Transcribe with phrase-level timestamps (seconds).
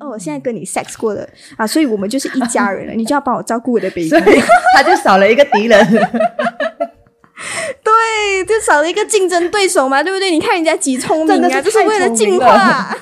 [0.00, 4.08] 哦，我现在跟你 sex 过了啊，所以我们就是一家人了， 你就要帮我照顾我的 baby。
[4.08, 4.42] 所以
[4.74, 5.86] 他就少了一个敌人。
[7.82, 10.30] 对，就少了一个竞争对手嘛，对不对？
[10.30, 12.96] 你看人家几聪明啊，就是为了进化。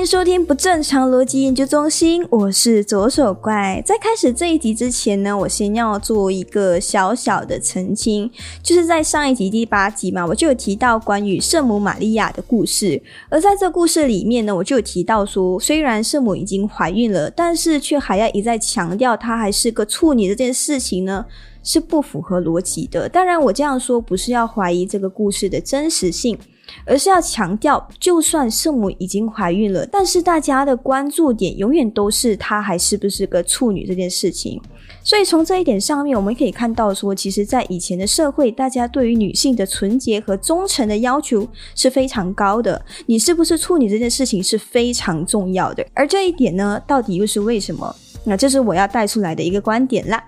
[0.00, 3.82] 迎收听不正常逻辑研究中心，我是左手怪。
[3.84, 8.30] 在开始这一集之前呢，我先要做一个小小的澄清，
[8.62, 21.26] 就是在上一集第八集嘛，我就有提到关于圣母玛利亚的故事，而在这故事里面呢，我就有提到说，虽然圣母已经怀孕了，但是却还要一再强调她还是个处女这件事情呢。
[21.62, 23.06] 是不符合逻辑的。
[23.06, 26.38] 当然，我这样说不是要怀疑这个故事的真实性，
[26.84, 34.60] 而是要强调，就算圣母已经怀孕了，但是大家的关注点永远都是她还是不是个处女这件事情。
[35.02, 42.80] 所以从这一点上面，我们可以看到说，其实，在以前的社会，大家对于女性的纯洁和忠诚的要求是非常高的。
[43.06, 45.84] 你是不是处女这件事情是非常重要的。
[45.94, 47.94] 而这一点呢，到底又是为什么？
[48.24, 50.22] 那这是我要带出来的一个观点啦。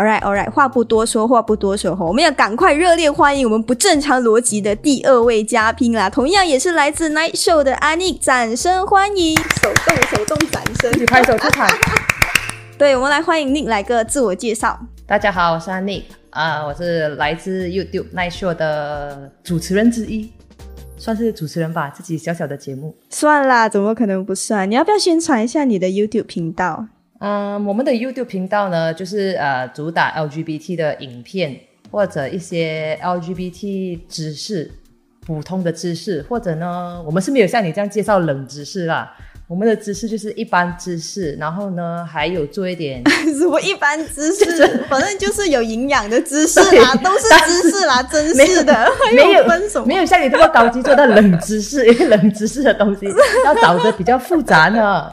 [0.00, 6.08] All right, all right，话不多说，话不多说，我们要赶快热烈欢迎我们不正常逻辑的第二位嘉宾啦！
[6.08, 9.36] 同样也是来自 Night Show 的安妮，掌声欢迎！
[9.36, 11.68] 手动手动掌声一，起拍手出场。
[12.78, 14.80] 对，我们来欢迎 Nick 来个自我介绍。
[15.06, 20.32] 大家好，我是安妮啊、我是来自 YouTube Night Show 的主持人之一，
[20.96, 22.96] 算是主持人吧，自己小小的节目。
[23.10, 24.70] 算啦，怎么可能不算？
[24.70, 26.86] 你要不要宣传一下你的 YouTube 频道？
[27.20, 31.54] 嗯，我们的 YouTube 频道呢，就是呃主打 LGBT 的影片
[31.90, 34.70] 或者一些 LGBT 知识、
[35.26, 39.14] 普通的知识，或者呢，我们是没有像你这样介绍冷知识啦。
[39.46, 43.02] 我们的知识就是一般知识，然后呢，还有做一点
[43.36, 49.84] 什么一般知识，就是反正就是有营养的知识啦，都是知识啦，真是的，没有分什么？
[49.86, 53.06] 没有像你这么高级做到冷知识，因为冷知识的东西
[53.44, 55.12] 要找的比较复杂呢。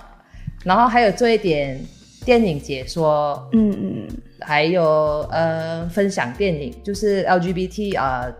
[0.63, 1.79] 然后还有做一点
[2.28, 4.08] 电影解说，嗯嗯，
[4.42, 4.84] 还有
[5.32, 8.36] 呃分享电影，就是 LGBT 啊、呃、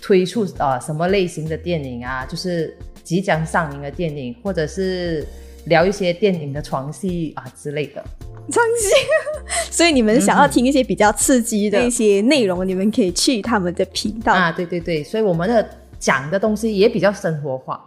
[0.00, 2.72] 推出啊、呃、什么类型的电影啊，就是
[3.02, 5.26] 即将上映的电影，或者是
[5.64, 8.04] 聊一些电影的床戏啊之类的。
[8.52, 8.94] 床戏。
[9.72, 14.32] 所以你们想要听一些比较刺激的一些内容，你们可以去他们的频道。
[14.32, 17.84] 啊，对对对，所以我们的讲的东西也比较生活化，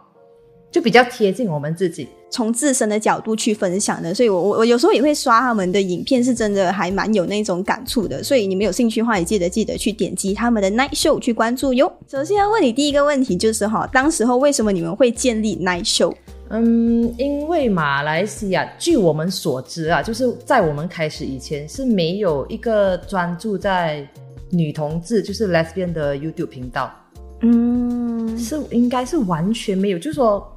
[0.72, 2.08] 就比较贴近我们自己。
[2.32, 8.24] 从自身的角度去分享的，所以我我我有时候也会刷他们的影片，是真的还蛮有那种感触的。
[8.24, 11.92] 所以你们有兴趣的话，也记得记得去点击他们的 Night Show 去关注哟。
[12.08, 16.14] 首先要问你第一个问题就是哈，当时候为什么你们会建立 Night Show？
[16.50, 24.08] 嗯，因为马来西亚，据我们所知啊，就是在我们开始以前是没有一个专注在
[24.52, 26.94] 女同志，就是 lesbian 的 YouTube 频道，
[27.42, 30.48] 嗯，是应该是完全没有，就是说。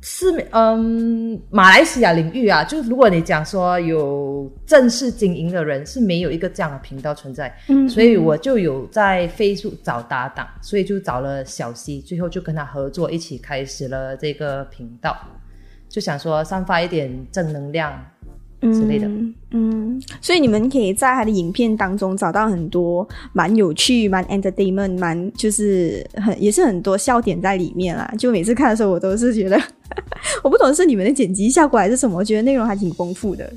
[0.00, 15.16] 是嗯，马来西亚领域啊，就如果你讲说有正式经营的人，是没有一个这样的频道存在，嗯所以我就有在 Facebook 找搭档，所以就找了小溪，最后就跟他合作，一起开始了这个频道，
[15.88, 17.92] 就想说散发一点正能量
[18.60, 19.06] 之类的。
[19.06, 28.12] 嗯嗯，所以你们可以在他的影片当中找到很多蛮有趣、蛮 entertainment、蛮就是很也是很多笑点在里面啦。
[28.18, 29.58] 就每次看的时候，我都是觉得，
[30.44, 33.50] 我不懂是你们的剪辑效果还是什么，我觉得内容还挺丰富的。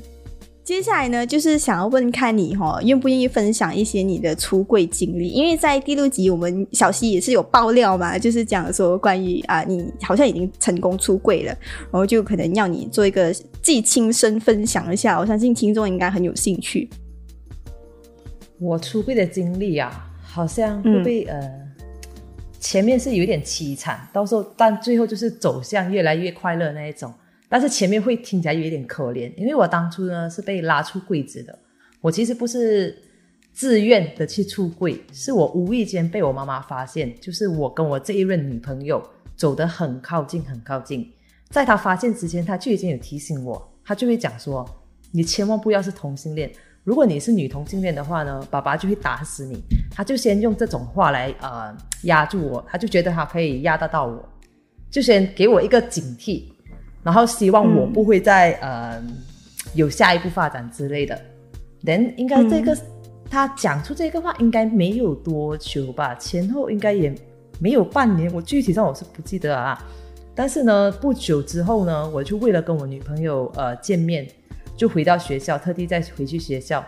[0.64, 5.28] 接下来呢，就是想要问看你哈，愿不愿意分享一些你的出柜经历？
[5.28, 11.52] 因为在第六集我们小溪也是有爆料嘛，就是讲说关于啊，你好像已经成功出柜了，
[11.90, 16.88] 然后就可能要你做一个自己亲身分享一下，我相信听众应该很有兴趣。
[18.60, 21.40] 我出柜的经历啊，好像会不会、呃，
[22.60, 27.12] 前面是有点凄惨，到时候但最后就是走向越来越快乐那一种。
[27.52, 31.58] 但是前面会听起来有一点可怜，因为我当初呢是被拉出柜子的，
[32.00, 32.96] 我其实不是
[33.52, 39.06] 自愿的去出柜，是我无意间被我妈妈发现，就是我跟我这一任女朋友
[39.36, 41.06] 走得很靠近，很靠近。
[41.50, 44.66] 在她发现之前，她就已经有提醒我，她就会讲说
[45.12, 46.50] ：“你千万不要是同性恋，
[46.84, 49.60] 如果你是女同性恋的话呢，爸爸就会打死你。”
[49.94, 54.26] 她就先用这种话来呃压住我，她就觉得她可以压得到我，
[54.90, 56.44] 就先给我一个警惕。
[57.02, 59.02] 然后希望我不会再、呃
[59.74, 61.18] 有下一步发展之类的。
[61.80, 62.76] 人应该这个、
[63.30, 67.14] 他讲出这个话应该没有多久吧，前后应该也
[67.58, 69.82] 没有半年，我具体上我是不记得了啊。
[70.34, 74.28] 但是呢，不久之后呢，我就为了跟我女朋友呃见面，
[74.76, 76.84] 就回到学校，特地再回去学校，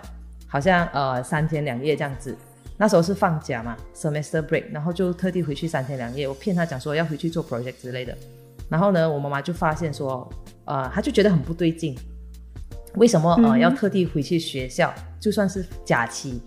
[0.47, 2.37] 好像呃三天两夜这样子。
[2.77, 6.29] 那时候是放假嘛，semester break，然后就特地回去三天两夜。
[6.29, 8.15] 我骗他讲说要回去做 project 之类的。
[8.69, 10.29] 然后呢，我妈妈就发现说，
[10.65, 11.97] 呃，她就觉得很不对劲，
[12.97, 14.93] 为什么呃要特地回去学校？
[15.21, 16.41] 就算是假期，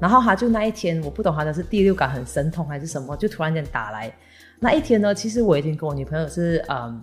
[0.00, 4.12] 然后她就那一天，我不懂她的是第六感很神通还是什么，就突然间打来。
[4.58, 7.00] 那一天呢，其实我已经跟我女朋友是嗯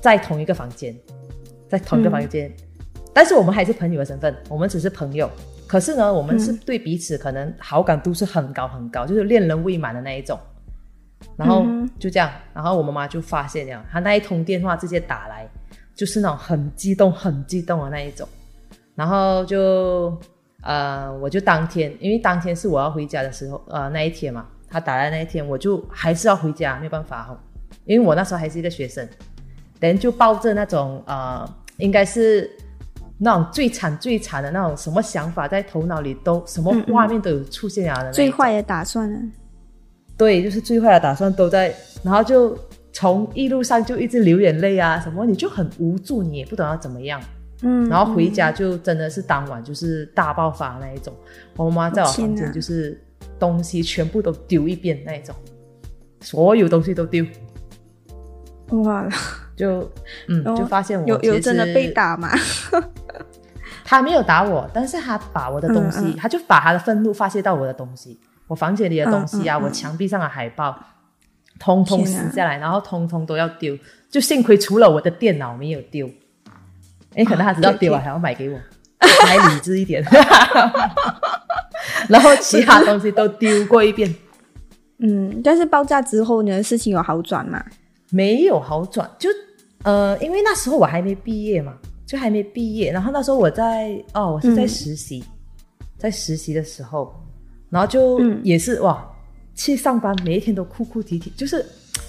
[0.00, 0.94] 在同一个房间，
[1.68, 2.52] 在同一个房间，
[3.12, 5.28] 但是我们还是朋友的身份，我们只是朋友。
[5.66, 10.38] 可是呢，我们是对彼此可能好感度是很高很高，就是恋人未满的那一种。
[11.36, 11.64] 然后
[11.98, 15.48] 就这样，然后我妈妈就发现了，她那一通电话直接打来，
[15.94, 18.28] 就是那种很激动、很激动的那一种。
[18.94, 20.16] 然后就
[20.62, 27.38] 呃，我就当天，因为当天是我要回家的时候，呃，那一天嘛，她打来那一天，我就还是要回家，没有办法哦，
[27.84, 29.08] 因为我那时候还是一个学生，
[29.78, 32.50] 等就抱着那种呃，应该是。
[33.20, 39.18] 那种最惨最惨的那种什么想法在头脑里都什么画面都有出现啊的最坏的打算呢？
[40.18, 42.58] 对，就是最坏的打算都在，然后就
[42.92, 47.20] 从一路上就一直流眼泪啊，什么你就很无助，你也不懂要怎么样。
[47.62, 51.14] 嗯，然后回家就真的是当晚就是大爆发那一种，
[51.56, 53.00] 我妈在我房间就是
[53.38, 55.34] 东西全部都丢一遍那一种，
[56.20, 57.24] 所有东西都丢。
[58.70, 59.08] 哇，
[59.56, 59.90] 就
[60.28, 62.30] 嗯，就发现我有有真的被打吗？
[63.84, 70.76] 他没有打我，但是他把我的东西，他就把他的愤怒发泄到我的东西，我房间里的东西啊，我墙壁上的海报，
[71.60, 73.78] 通通撕下来，然后通通都要丢。
[74.10, 76.10] 就幸亏除了我的电脑没有丢，
[77.14, 78.58] 哎，可能他知道丢了还要买给我，
[78.98, 80.04] 还理智一点。
[82.08, 84.12] 然后其他东西都丢过一遍。
[84.98, 87.64] 嗯，但是爆炸之后呢，事情有好转吗？
[88.10, 89.28] 没有好转，就
[89.84, 91.74] 呃，因为那时候我还没毕业嘛。
[92.06, 95.22] 就还没毕业，然后那时候我在哦，我是在实习，
[95.98, 97.14] 在实习的时候，
[97.70, 99.06] 然后就也是哇，
[99.54, 101.64] 去上班，每一天都哭哭啼啼，就是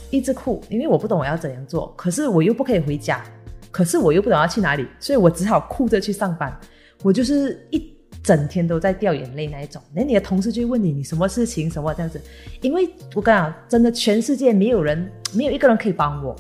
[0.10, 3.24] 一直哭，因为我不懂我要怎样做，可是我又不可以回家，
[3.72, 6.58] 可是我又不懂要去哪里，所以我只好哭着去上班。
[7.04, 9.82] 我就是一整天都在掉眼泪那一种。
[9.94, 12.20] 那你的同事就会问你，你什么事情什么这样子？
[12.62, 16.36] 因为我跟你讲，真的全世界没有人，没有一个人可以帮我。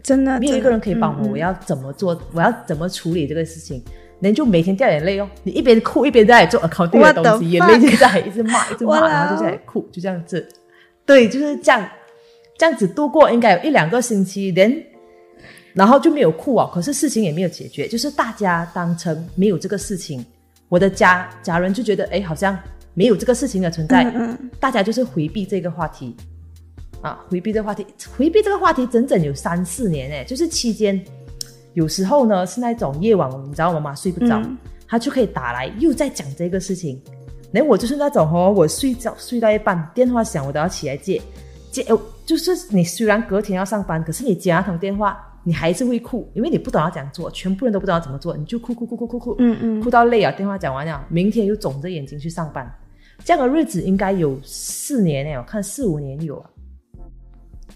[0.00, 2.16] 真的没有一个人可以帮我，我要怎么做？
[2.32, 3.82] 我要怎么处理这个事情？
[4.20, 10.46] 人就每天掉眼泪哦，你一边哭一边在做 accounting 的东西，眼泪就在一直骂，一直骂，然后就在哭，就这样子。
[11.06, 11.88] 对，就是这样，
[12.58, 14.84] 这样子度过应该有一两个星期，连
[15.72, 16.68] 然后就没有哭啊。
[16.72, 20.24] 可是事情也没有解决，就是大家当成没有这个事情。
[20.68, 22.58] 我的家家人就觉得，哎，好像
[22.94, 24.04] 没有这个事情的存在，
[24.60, 26.14] 大家就是回避这个话题。
[27.00, 27.86] 啊，回避这个话题，
[28.16, 31.00] 回避这个话题整整有三四年哎，就是期间，
[31.78, 34.42] 有时候呢是那种夜晚，你知道妈妈睡不着，
[34.88, 37.00] 他就可以打来，又在讲这个事情。
[37.52, 41.22] 那我就是那种哦，我睡觉睡到一半，电话响，我都要起来接，
[41.70, 52.68] 接哦，就是你虽然隔天要上班，可是你接那通电话，你还是会哭，因为你不懂要怎样做，全部人都不知道怎么做，你就哭哭哭哭哭哭，嗯嗯，哭到累啊，电话讲完了，明天又肿着眼睛去上班，
[53.24, 56.50] 这样的日子应该有四年哎，我看四五年有啊。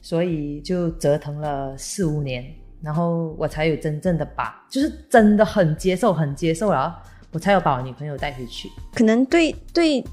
[0.04, 2.44] 所以就折腾了四五年，
[2.82, 6.94] 然后我才有真正的把，就是真的很接受，很接受了，
[7.30, 8.68] 我才有把我女朋友带回去。
[8.94, 10.04] 可能对对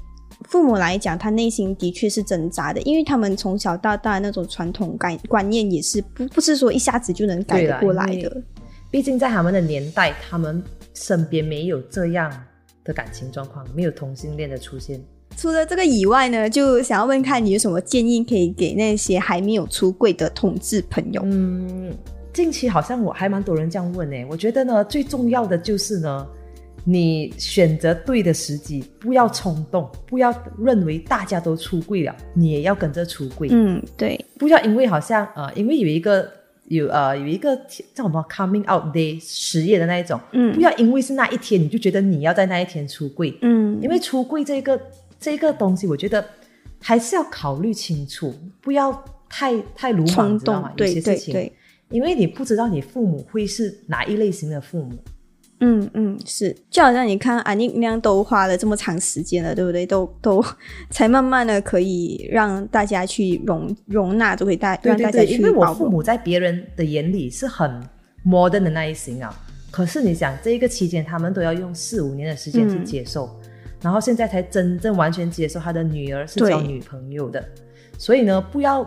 [0.48, 8.42] 父母来讲，他内心的确是挣扎的，因为他们从小到大那种传统概观念也是不不是说一下子就能改得过来的。
[8.90, 10.62] 毕竟在他们的年代，他们
[10.94, 12.32] 身边没有这样
[12.84, 15.00] 的感情状况，没有同性恋的出现。
[15.36, 21.22] 除了这个以外呢，就想要问看你有什么建议可以给那些还没有出柜的同志朋友？
[21.24, 21.92] 嗯，
[22.40, 24.26] 近期好像我还蛮多人这样问诶。
[24.30, 26.26] 我觉得呢，最重要的就是呢，
[26.84, 33.48] 你选择对的时机，不要冲动，不要认为大家都出柜了，你也要跟着出柜。
[33.50, 36.26] 嗯，对，不要因为好像呃，因为有一个
[36.68, 37.54] 有呃有一个
[37.94, 44.80] 叫什么 coming out day 实业的那一种，嗯，不要因为是那一天你就觉得你要在那一天出柜，嗯，因为出柜这个。
[45.22, 46.24] 这个东西，我觉得
[46.80, 48.90] 还是要考虑清楚，不要
[49.28, 50.72] 太太鲁莽，知道吗？
[50.78, 51.52] 有些事情，
[51.90, 54.92] 因为你不知道你父母会是哪一类型的父母。
[55.62, 59.84] 嗯嗯，是，就好像你看安妮那样，都花了这么长时间了，对不对？
[59.84, 60.42] 都都
[60.88, 65.34] 才慢慢的可以让大家去容容纳，就会大让大家去。
[65.34, 67.70] 因为我父母在别人的眼里是很
[68.24, 69.38] modern 的那一型啊，
[69.70, 73.28] 可是你想，这一个期间他们都要用四五年的时间去接受。
[73.82, 77.42] 然后现在才真正完全接受他的女儿是交女朋友的，
[77.98, 78.82] 所以呢，不要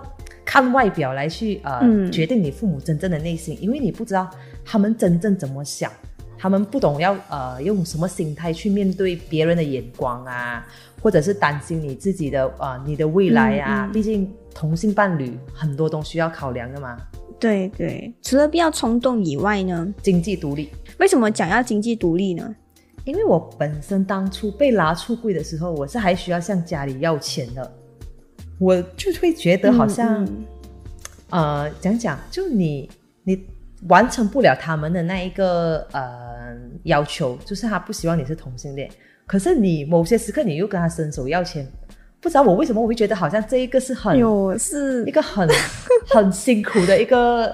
[0.45, 2.11] 看外表来去呃、嗯。
[2.11, 4.29] 决定你父母真正的内心，因为你不知道
[4.63, 5.91] 他们真正怎么想，
[6.37, 10.65] 他们不懂要呃用什么心态去面对别人的眼光啊，
[11.01, 13.91] 或者是担心你自己的呃你的未来啊，嗯嗯。
[13.91, 16.97] 毕竟同性伴侣很多东西要考量的嘛，
[17.39, 20.69] 对对，除了不要冲动以外呢，经济独立。
[20.99, 22.55] 为什么讲要经济独立呢？
[23.03, 27.75] 因为我本身当初被拉出柜的时候，我是还需要向家里要钱的，
[28.59, 30.45] 我就会觉得好像、嗯
[31.29, 32.89] 呃，讲讲，就你
[33.23, 33.45] 你
[33.87, 38.89] 完成不了他们的那一个呃要求，就是他不希望你是同性恋，
[39.25, 41.67] 可是你某些时刻你又跟他伸手要钱，
[42.21, 45.03] 不知道我为什么我会觉得好像这一个是很有是。
[45.05, 45.47] 一个很
[46.07, 47.53] 很辛苦的一个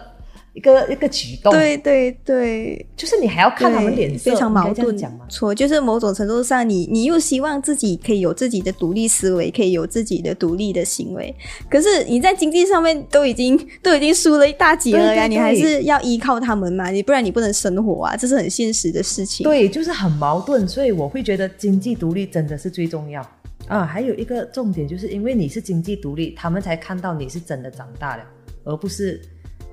[0.59, 4.89] 一个一个举动，，对对对，就是你还要看他们脸色，非常矛盾。
[4.97, 5.25] 讲吗？
[5.29, 11.33] 错，就是某种程度上你，你又希望自己可以有自己的独立思维，可以有自己的独立的行为，
[11.69, 19.45] 可是你在经济上面都已经都已经输了一大截了呀，你还是要依靠他们嘛，你不然你不能生活啊，这是很现实的事情。
[19.45, 23.25] 对，就是很矛盾，所以我会觉得经济独立真的是最重要
[23.69, 23.85] 啊。
[23.85, 28.23] 还有一个重点，就是因为你是经济独立，他们才看到你是真的长大了，
[28.65, 29.21] 而不是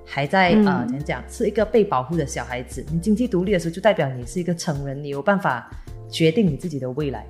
[0.06, 2.82] 还在、啊呃怎样讲，是一个被保护的小孩子。
[2.92, 5.68] 你经济独立的时候，就代表你是一个成人，你有办法
[6.08, 7.26] 决定你自己的未来。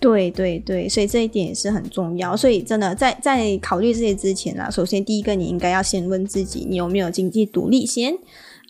[0.00, 2.36] 对对对，所以这一点也是很重要。
[2.36, 8.14] 所以真的在在考虑这些之前啊，首先第一个你应该要先问自己，你有没有经济独立先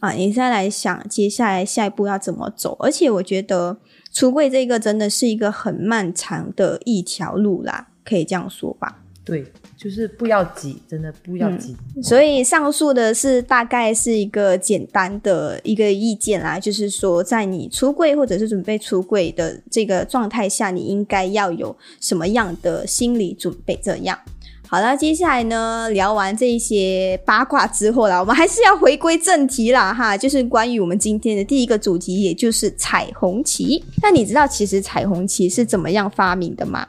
[0.01, 2.77] 啊，你再来想接下来下一步要怎么走。
[2.81, 3.77] 而且我觉得
[4.11, 9.03] 出柜这个真的是一个很漫长的一条路啦，可以这样说吧。
[9.29, 9.45] 对，
[9.77, 11.77] 就是不要急，真的不要急。
[12.03, 23.79] 所以上述的是大概是一个简单的一个意见啦，就是说，在你出柜或者是准备出柜的这个状态下，你应该要有什么样的心理准备？
[23.83, 24.19] 这样。
[24.67, 33.83] 好了，接下来呢，聊完这一些八卦之后啦，我们还是要回归正题啦，哈，就是关于我们今天的第一个主题，也就是彩虹旗。
[34.03, 36.87] 那你知道其实彩虹旗是怎么样发明的吗？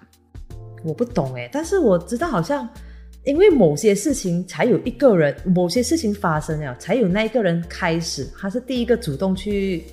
[0.83, 2.67] 我不懂哎，但是我知道好像
[3.25, 9.83] 因为某些事情才有一个人，某些事情发生了，才有那一个人开始，他是第一个主动去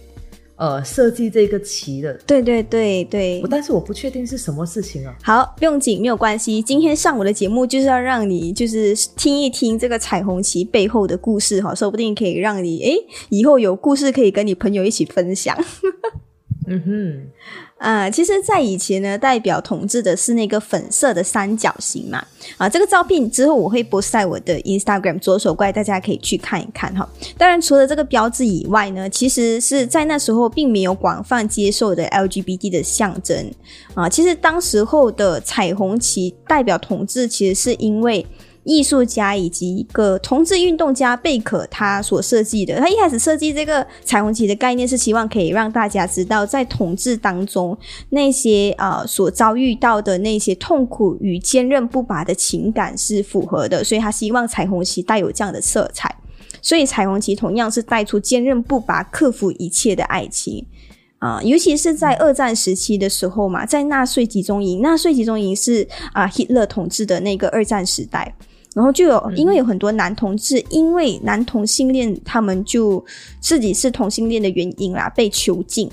[0.54, 2.14] 呃设计这个棋的。
[2.26, 5.14] 对对对对，但是我不确定是什么事情啊。
[5.22, 6.62] 好，不用紧，没有关系。
[6.62, 12.96] 今天上午的节目就是要让你就是听一听这个彩虹旗背后的故事哈，说不定可以让你诶
[13.28, 15.56] 以后有故事可以跟你朋友一起分享。
[16.68, 17.22] 嗯哼，
[17.78, 22.24] 啊，其实，在以前呢，代表统治的是那个粉色的三角形嘛。
[22.56, 27.06] 啊，这个照片之后我会 post 在我的 Instagram 左手怪，大家可以去看一看哈。
[27.36, 33.52] 当然，除了这个标志以外呢，其实是在那时候并没有广泛接受的 LGBT 的象征
[33.94, 34.08] 啊。
[34.08, 38.26] 其实当时候的彩虹旗代表统治，其实是因为。
[38.66, 42.76] 艺术家以及一个同志运动家贝可他所设计的。
[42.78, 47.78] 他一开始设计这个彩虹旗的概念是希望可以让大家知道，在统治当中
[48.10, 56.14] 那些呃所遭遇到的那些痛苦与坚韧不拔的情感是符合的，所以他希望彩虹旗带有这样的色彩。
[56.60, 60.66] 所以彩虹旗同样是带出坚韧不拔、克服一切的爱情。
[61.18, 68.34] 啊、尤其是在二战时期的时候嘛，在纳粹集中营，纳粹集中营是啊、希勒统治的那个二战时代，
[68.76, 73.02] 然后就有因为有很多男同志，因为男同性恋他们就
[73.40, 75.90] 自己是同性恋的原因啦，被囚禁。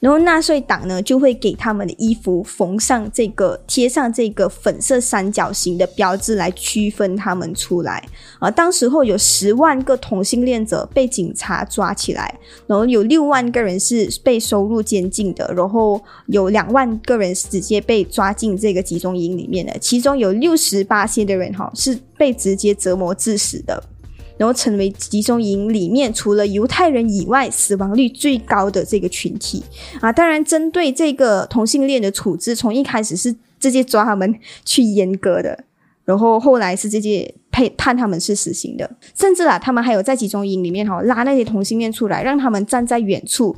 [0.00, 8.02] 然后纳粹党呢就会给他们的衣服缝上这个贴上这个粉色三角形的标志来区分他们出来
[8.38, 8.50] 啊。
[8.50, 12.34] 当时候有十万个同性恋者被警察抓起来，
[12.66, 23.82] 然后有六万个人是被收入监禁的，然后有两万个人是直接被抓进这个集中营里面的，其中有六十八些的人哈是被直接折磨致死的。
[24.40, 29.62] 然后成为集中营里面除了犹太人以外死亡率最高的这个群体
[30.00, 30.10] 啊！
[30.10, 35.64] 当然，针对这个同性恋的处置，从一开始是直接抓他们去阉割的，
[36.06, 43.54] 然后后来是直接配判他们是死刑的，甚至啊，他们还有在集中营里面哈、拉那些同性恋出来，让他们站在远处。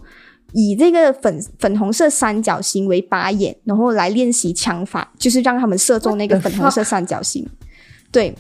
[0.53, 7.49] 以这个粉粉红色三角形为靶眼，然后来练习枪法，就是让他们射中那个粉红色三角形。
[8.11, 8.35] 对，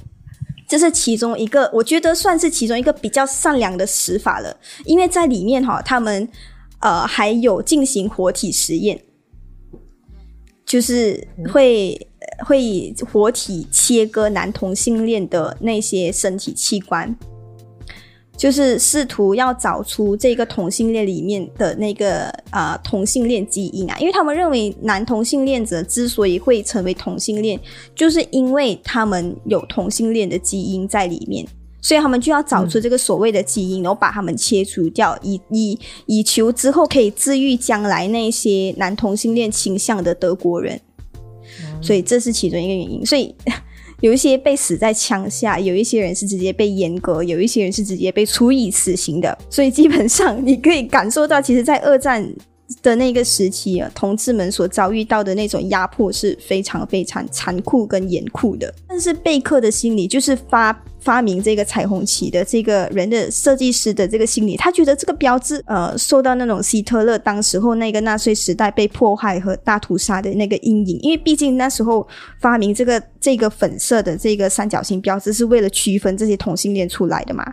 [0.72, 6.26] 这是其中一个，我觉得算是其中一个比较善良的死法了，因为在里面哈，他们
[6.78, 8.98] 呃还有进行活体实验，
[10.64, 12.08] 就是会
[12.46, 17.14] 会活体切割男同性恋的那些身体器官。
[18.42, 27.56] 就是试图要找出这个同性恋里面的那个啊同性恋基因啊，因为他们认为男同性恋者之所以会成为同性恋，
[27.94, 31.46] 就是因为他们有同性恋的基因在里面。
[31.80, 40.80] 所以他们就要找出这个所谓的基因，然后把他们切除掉，以以以求之后可以治愈将来那些男同性恋倾向的德国人。
[41.80, 43.06] 所以这是其中一个原因。
[43.06, 43.32] 所以
[44.02, 49.38] 有一些被死在枪下，有一些人是直接被阉割，有一些人是直接被处以死刑的。
[49.48, 52.28] 所以基本上你可以感受到，其实，在二战
[52.82, 58.74] 的那个时期啊，同志们所遭遇到的那种压迫是非常非常残酷跟严酷的。
[58.88, 60.76] 但是贝克的心理就是发。
[61.02, 72.06] 发明这个彩虹旗的这个人的设计师的这个心理，他觉得这个标志呃受到那种希特勒当时候那个纳粹时代被迫害和大屠杀的那个阴影，因为毕竟那时候
[72.40, 77.44] 发明这个这个粉色的这个三角形标志是为了区分这些同性恋出来的嘛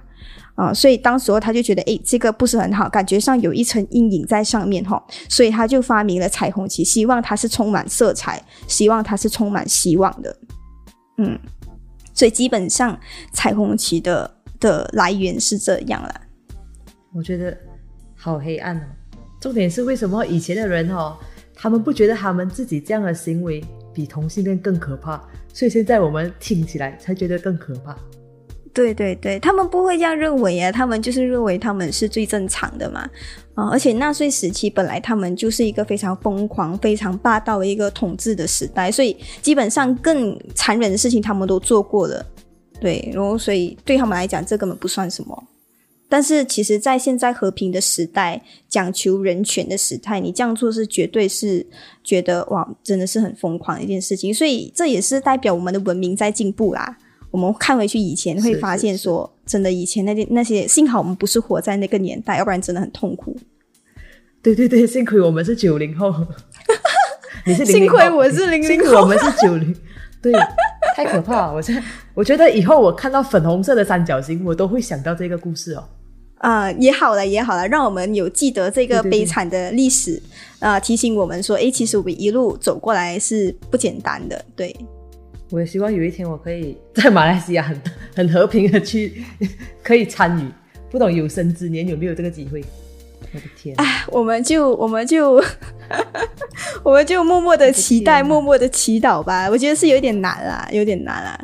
[0.56, 10.38] 啊，所以当时候他就觉得诶，这个不是很好，感觉上有一层阴影在上面哈，所以他就发明了彩虹旗，希望它是充满色彩，希望它是充满希望的，
[11.18, 11.40] 嗯。
[12.20, 13.00] 所以基本上
[13.32, 16.22] 彩虹旗的的来源是这样了。
[17.14, 17.58] 我觉得
[18.14, 18.82] 好黑暗哦。
[19.40, 21.18] 重点是为什么以前的人哦，
[21.56, 27.98] 他们不觉得他们自己这样的行为比同性恋更可怕，所以现在我们听起来才觉得更可怕。
[28.80, 33.02] 对对对，他们不会这样认为啊，他们就是认为他们是最正常的嘛。
[33.54, 42.26] 啊，而且纳粹时期本来他们就是一个非常疯狂、非常霸道的一个统治的时代，所以基本上更残忍的事情他们都做过了。
[42.80, 45.44] 对，然后所以对他们来讲，这根本不算什么。
[46.08, 51.68] 但是其实，在现在和平的时代、讲求人权的时代，你这样做是绝对是
[52.02, 54.34] 觉得哇，真的是很疯狂的一件事情。
[54.34, 56.98] 所以这也是代表我们的文明在进步啦。
[57.32, 63.36] 我们看回去以前，会发现说，真的以前那些那些，幸好我们不是活在那个年代，要不然真的很痛苦。
[64.42, 66.14] 对对对，幸亏我们是九零后，
[67.46, 69.76] 你是幸亏我是零零后，我们是九零，
[70.22, 70.34] 对，
[70.96, 71.54] 太可怕了！
[71.54, 71.84] 我在
[72.14, 75.84] 我觉得以后我看到粉红色的三角形，我都会想到这个故事哦。
[76.38, 80.22] 啊，也好了也好了，让我们有记得这个悲惨的历史
[80.60, 84.74] 啊，提醒我们说，哎，其实我们一路走过来是不简单的，对。
[85.52, 87.82] 我也希望有一天我可以 在马来西亚很
[88.16, 89.24] 很和平的去
[89.84, 90.48] 可以参与，
[90.90, 92.64] 不懂有生之年有没有这个机会？
[93.34, 93.76] 我的天！
[93.78, 95.44] 哎，我们就我们就
[96.84, 99.48] 我们就默默的期待，默默的祈祷吧。
[99.50, 101.40] 我觉得是有点难啦，有点难啦。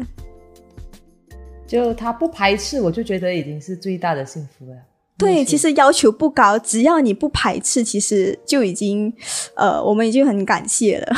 [1.67, 4.75] 就他不排斥，我就觉得已经是最大的幸福了。
[5.17, 9.11] 对，其实要求不高，只要你不排斥，其实就已经
[9.55, 11.15] 呃，我们已经很感谢了。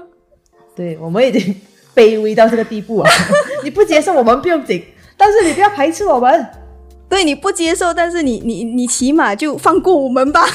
[0.76, 1.54] 对，我们已经。
[2.00, 3.10] 卑微到这个地步啊！
[3.62, 4.82] 你不接受我们不用紧，
[5.18, 6.46] 但是你不要排斥我们。
[7.10, 10.46] 对，你不接受，但是你你你起码就放过我们吧。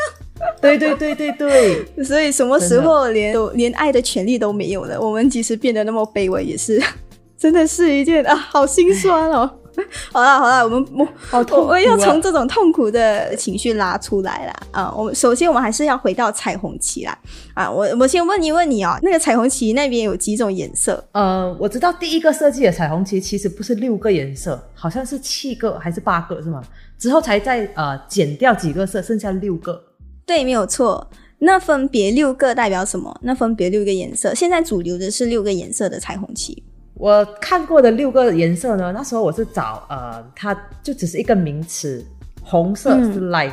[0.62, 1.84] 对对对对对。
[2.04, 4.98] 所以什么时候连连爱的权利都没有了？
[4.98, 6.82] 我们即使变得那么卑微，也是
[7.36, 9.50] 真的是一件啊，好心酸哦。
[10.12, 14.94] 好了好了，我们我我要从这种痛苦的情绪拉出来啦啊！
[14.96, 17.18] 我们首先我们还是要回到彩虹旗啦
[17.54, 17.70] 啊！
[17.70, 21.02] 我我先问一问你哦，那个彩虹旗那边有几种颜色？
[21.12, 26.62] 呃，我知道第一个设计的彩虹旗其实不是六个颜色，好像是七个还是八个是吗？
[26.98, 29.82] 之后才再呃减掉几个色，剩下六个。
[30.24, 31.08] 对，没有错。
[31.38, 33.14] 那分别六个代表什么？
[33.22, 34.34] 那分别六个颜色。
[34.34, 36.62] 现在主流的是六个颜色的彩虹旗。
[36.98, 38.90] 我看过的六个颜色呢？
[38.90, 42.02] 那时候我是找呃，它就只是一个名词，
[42.42, 43.52] 红色是 life，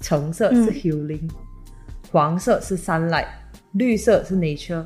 [0.00, 1.28] 橙色是 healing，
[2.10, 3.26] 黄色是 sunlight，
[3.72, 4.82] 绿色是 nature，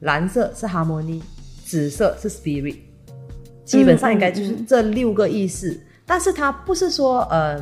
[0.00, 1.22] 蓝色是 harmony，
[1.64, 2.76] 紫色是 spirit，
[3.64, 5.80] 基本上应该就是这六个意思。
[6.04, 7.56] 但是它不是说呃，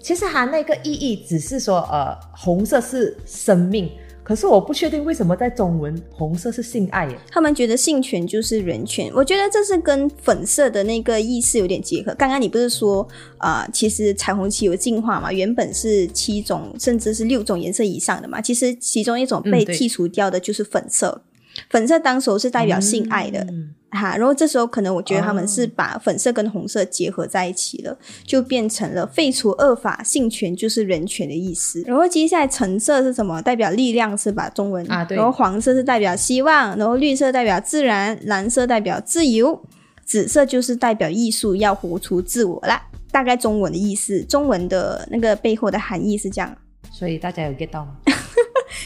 [0.00, 3.90] 其实它那个意义只是说呃，红色是生命。
[4.28, 7.18] 可是我不确定为什么在中文红色是性爱耶？
[7.30, 12.14] 他们觉得性权就是人权，我觉得这是跟粉色的那个意思有点结合。
[12.14, 15.32] 刚刚你不是说啊，其实彩虹旗有进化嘛？
[15.32, 18.38] 原本是七种甚至是六种颜色以上的嘛？
[18.38, 21.22] 其实其中一种被剔除掉的就是粉色，
[21.70, 23.46] 粉色当时是代表性爱的。
[23.90, 31.82] 哈，然后这时候可能我觉得他们是把粉色跟红色结合在一起了，就变成了废除恶法，性权就是人权的意思。
[31.86, 33.40] 然后接下来橙色是什么？
[33.40, 34.48] 代表力量是吧？
[34.50, 35.16] 中文啊，对。
[35.16, 39.62] 然后黄色是代表希望，然后绿色代表自然，蓝色代表自由，
[40.04, 42.82] 紫色就是代表艺术，要活出自我啦。
[43.10, 46.54] 大概中文的意思，中文的那个背后的含义是这样。
[46.92, 47.96] 所以大家有 get 到吗？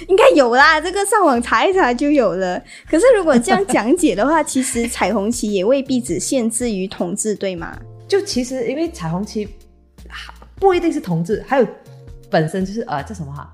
[0.09, 2.63] 应该有啦，这个上网查一查就有了。
[2.89, 7.79] 可是如果这样讲解的话， 其实彩虹旗也未必只限制于同志，对吗？
[8.09, 9.49] 就其实因为彩虹旗
[10.57, 11.67] 不一定是同志，还有
[12.31, 13.51] 本身就是呃叫什么哈，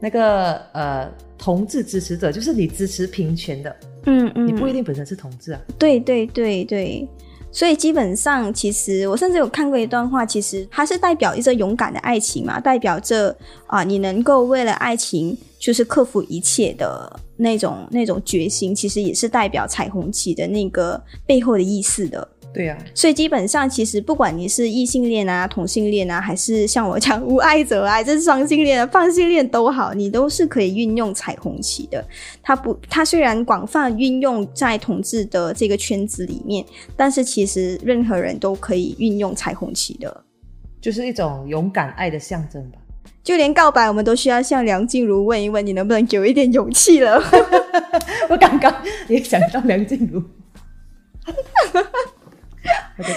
[0.00, 5.60] 那个呃同志支持者，就是你支持平权的，嗯嗯，你不一定本身是同志啊。
[5.78, 7.08] 对对对对，
[7.50, 22.28] 所以基本上，其实我甚至有看过一段话，其实它是代表一个勇敢的爱情嘛，代表着啊，你能够为了爱情就是克服一切的那种那种决心，其实也是代表彩虹旗的那个背后的意思的。
[22.52, 32.04] 对呀、所以基本上，其实不管你是异性恋啊、同性恋啊，还是像我讲无爱者啊，这是双性恋啊、放性恋都好，你都是可以运用彩虹旗的。
[32.42, 36.64] 它不，它虽然广泛运用在同志的这个圈子里面，
[36.96, 40.24] 但是其实任何人都可以运用彩虹旗的。
[40.80, 42.78] 就是一种勇敢爱的象征吧。
[43.22, 47.22] 就连告白，我们都需要向梁静茹问一问，你能不能给我一点勇气了？
[48.30, 48.74] 我刚刚
[49.06, 50.22] 也想到梁静茹，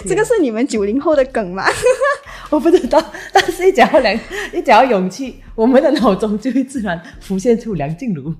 [0.07, 1.65] 这个是你们九零后的梗吗？
[2.49, 4.13] 我不知道，但是一讲到梁，
[4.53, 8.33] 一讲到勇气，我们的脑中就会自然浮现出梁静茹。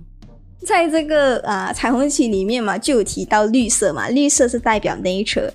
[0.65, 5.50] 在这个啊、彩虹旗里面嘛，就有提到绿色嘛，绿色是代表 nature，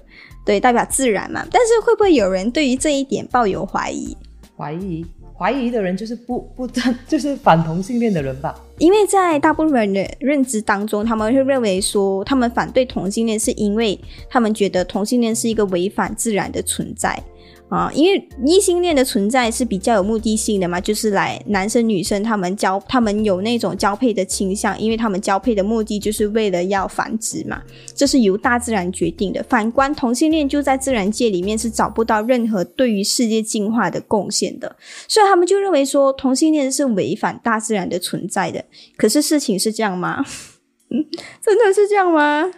[0.44, 1.46] 对，代表自然嘛。
[1.50, 4.16] 但是会不会有人对于这一点抱有怀疑？
[4.56, 5.04] 怀疑
[5.38, 8.58] 怀疑的人就是不不正，就是反同性恋的人吧？
[8.78, 13.98] 因为在大部分人的认知当中，他们会认为说，他们反对同性恋是因为
[14.30, 17.22] 他们觉得同性恋是一个违反自然的存在
[17.68, 17.90] 啊。
[17.94, 27.62] 因为异性恋的存在是比较有目的性的嘛，就是来男生女生他们交，他们有那种交配的倾向，因为他们交配的目的就是为了要繁殖嘛，
[27.94, 29.42] 这是由大自然决定的。
[29.48, 34.76] 反观同性恋，就在自然界里面是找不到任何对于世界进化的贡献的。
[35.08, 38.64] 所以他们就认为说同性恋是违反大自然的存在的。
[38.96, 40.24] 可是事情是这样吗？
[40.90, 41.04] 嗯，
[41.44, 42.50] 真的是这样吗？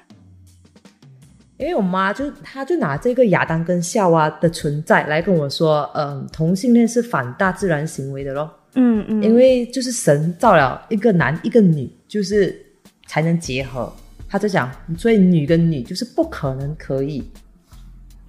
[1.59, 8.51] 因为我妈就她就拿这个亚当跟夏娃的存在来跟我说，嗯，同性恋是反大自然行为的咯。
[8.75, 12.65] 嗯嗯，因为就是神造了一个男一个女，就是
[13.07, 13.93] 才能结合。
[14.29, 17.25] 他就讲，所以女跟女就是不可能可以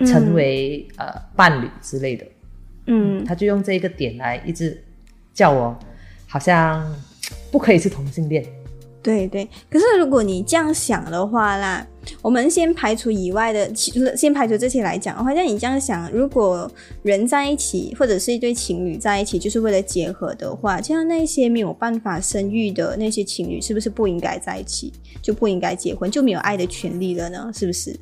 [0.05, 2.25] 成为、呃伴侣之类的。
[2.87, 4.81] 嗯他就用这个点来一直
[5.33, 5.77] 叫我，
[6.25, 6.89] 好像
[7.51, 8.43] 不可以是同性恋。
[9.01, 9.47] 对对。
[9.69, 11.85] 可是如果你这样想的话啦，
[12.21, 16.69] 我们先排除以外的，其先排除这些来讲的话，像你这样想，如果
[17.03, 27.49] 人在一起，或者是一对情侣在一起，就是为了结合的话，像那些没有办法生育的那些情侣，是不是不应该在一起，就不应该结婚，就没有爱的权利了呢？
[27.53, 27.97] 是不是？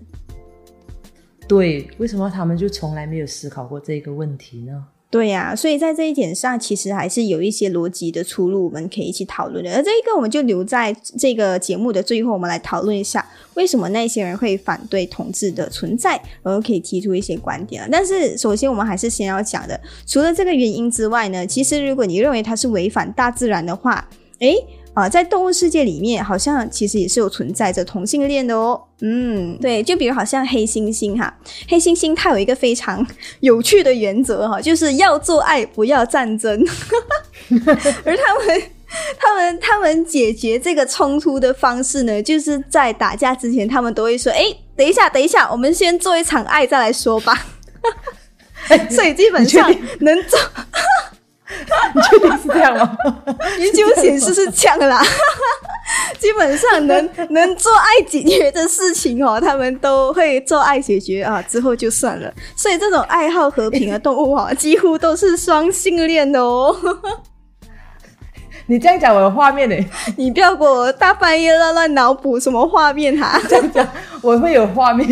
[1.47, 4.83] 对，为什么他们就从来没有思考过这个问题呢？
[5.09, 9.73] 对呀、所以在这一点上，其实还是有一些逻辑的出入，我们可以一起讨论的。
[9.73, 17.87] 而这一个，我们就留在这个节目的最后，我们来讨论一下，为什么那些人会反对同志的存在，我们可以提出一些观点。
[17.89, 24.57] 但是，首先我们还是先要讲的，除了这个原因之外呢，其实如果你认为它是违反大自然的话，诶。
[24.97, 28.81] 啊，在动物世界里面，好像其实也是有存在着同性恋的哦。
[29.01, 31.31] 嗯，对，就比如好像黑猩猩哈，
[31.69, 33.05] 黑猩猩它有一个非常
[33.41, 36.65] 有趣的原则哈，就是要做爱，不要战争。
[38.03, 38.61] 而他们、
[39.19, 47.45] 他们、他们解决这个冲突的方式呢，就是在打架之前，他们都会说：“哎，等一下，等一下，我们先做一场爱再来说吧。
[48.89, 50.39] ”所以基本上能做
[51.95, 52.97] 你确定是这样吗？
[53.59, 55.01] 研究显示是这样啦。
[56.19, 62.31] 基本上能能做爱解决的事情哦，他们都会做爱解决啊，之后就算了。
[62.55, 66.75] 所以这种爱好和平的动物啊，几乎都是双性恋的哦。
[68.65, 69.75] 你这样讲，我有画面呢。
[70.17, 73.87] 你不要给我大半夜乱乱脑补什么画面哈、这样讲，
[74.21, 75.07] 我会有画面。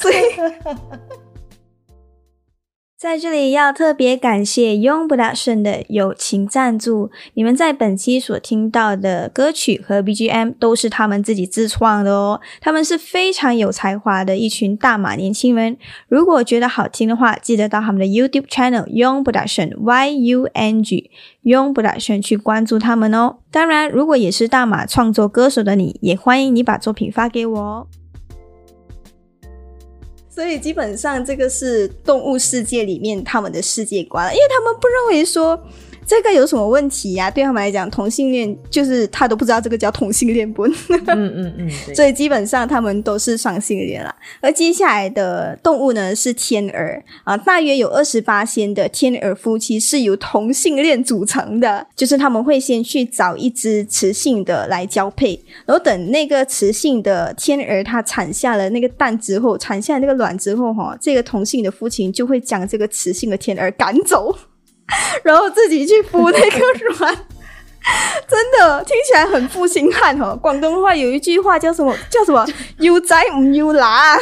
[0.00, 0.16] 所以。
[2.98, 12.40] 在这里要特别感谢 Young Production 的友情赞助，你们在本期所听到的歌曲和 BGM 都是他们自己自创的哦。
[12.58, 15.76] 他们是非常有才华的一群大马年轻人，
[16.08, 21.10] 如果觉得好听的话，记得到他们的 YouTube channel Young Production Y U N G
[21.44, 23.36] Young Production 去关注他们哦。
[23.50, 27.86] 当然，如果也是大马创作歌手的你，也欢迎你把作品发给我哦。
[30.36, 35.58] 所以基本上这个是动物世界里面他们的世界观，因为他们不认为说
[36.06, 37.28] 这个有什么问题呀？
[37.28, 40.64] 对他们来讲，同性恋就是他都不知道这个叫同性恋不？
[40.66, 44.14] 嗯嗯嗯， 所以基本上他们都是双性恋了。
[44.40, 64.32] 而接下来的动物呢是天鹅啊，大约有二十八仙的天鹅夫妻是由同性恋组成的，就是他们会先去找一只雌性的来交配，然后等那个雌性的天鹅它产下了那个蛋之后，产下那个卵之后，哈，这个同性的父亲就会将这个雌性的天鹅赶走。
[65.22, 66.58] 然后自己去孵那个
[66.98, 67.14] 卵，
[68.28, 70.38] 真的听起来很负心汉哦。
[70.40, 71.94] 广东话有一句话叫什么？
[72.10, 72.46] 叫什么？
[72.78, 74.18] 有仔唔有乸，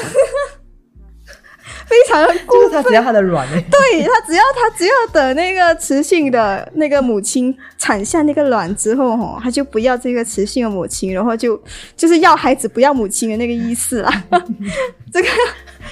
[1.86, 11.62] 非常的就是他只要他的卵对他只要他只要等那个雌性的那个母亲产下那个卵之后，哈，他就不要这个雌性的母亲，然后就
[11.94, 14.24] 就是要孩子不要母亲的那个意思啦。
[15.12, 15.28] 这个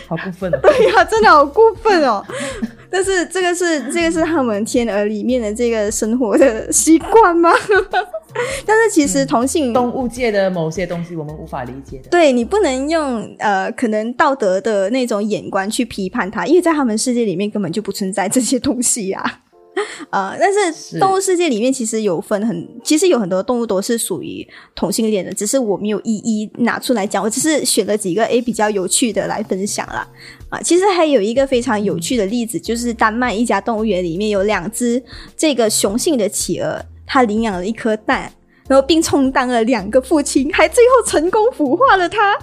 [0.09, 0.59] 好过分哦！
[0.63, 2.25] 对呀，真的好过分哦。
[2.91, 7.51] 但是这个是这个是他们天鹅里面的这个生活的习惯吗？
[8.67, 12.09] 但是其实同性动物界的某些东西我们无法理解的。
[12.11, 19.41] 对你不能用呃可能道德的那种眼光去批判它，因为在他们世界里面根本就不存在这些东西呀。
[20.11, 30.07] 呃，但是动物世界里面其实有分很，其实有很多动物都是属于同性恋的，只是我没有一一拿出来讲，我只是选了几个诶比较有趣的来分享啦。
[30.51, 35.03] 啊，其实还有一个非常有趣的例子，就是丹麦一家动物园里面有两只
[35.37, 38.31] 这个雄性的企鹅，它领养了一颗蛋，
[38.69, 42.39] 然后并充当了两个父亲，还最后成功孵化了它。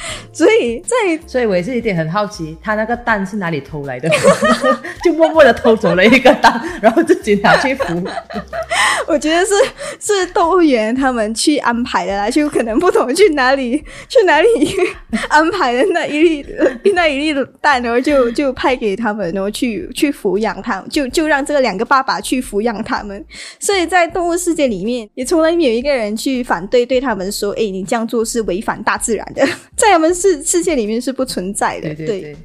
[0.32, 4.08] 所以，在所以我也是有点很好奇，他那个蛋是哪里偷来的？
[5.02, 8.06] 就默默的偷走了一个蛋，然后自己拿去孵。
[9.06, 9.54] 我觉得是
[10.00, 14.48] 是动物园他们去安排的啦，就可能不懂去哪里去哪里
[15.28, 16.46] 安排的那一粒
[16.94, 23.24] 那一粒蛋，然后就就派给他们，然后去去抚养他们，就就让这个两个爸爸去抚养他们。
[23.58, 31.94] 所以在动物世界里面，也从来没有一个人去反对，对他们说：“哎，你这样做是违反大自然的。”在他们世世界里面是不存在的。
[31.94, 32.36] 对对对。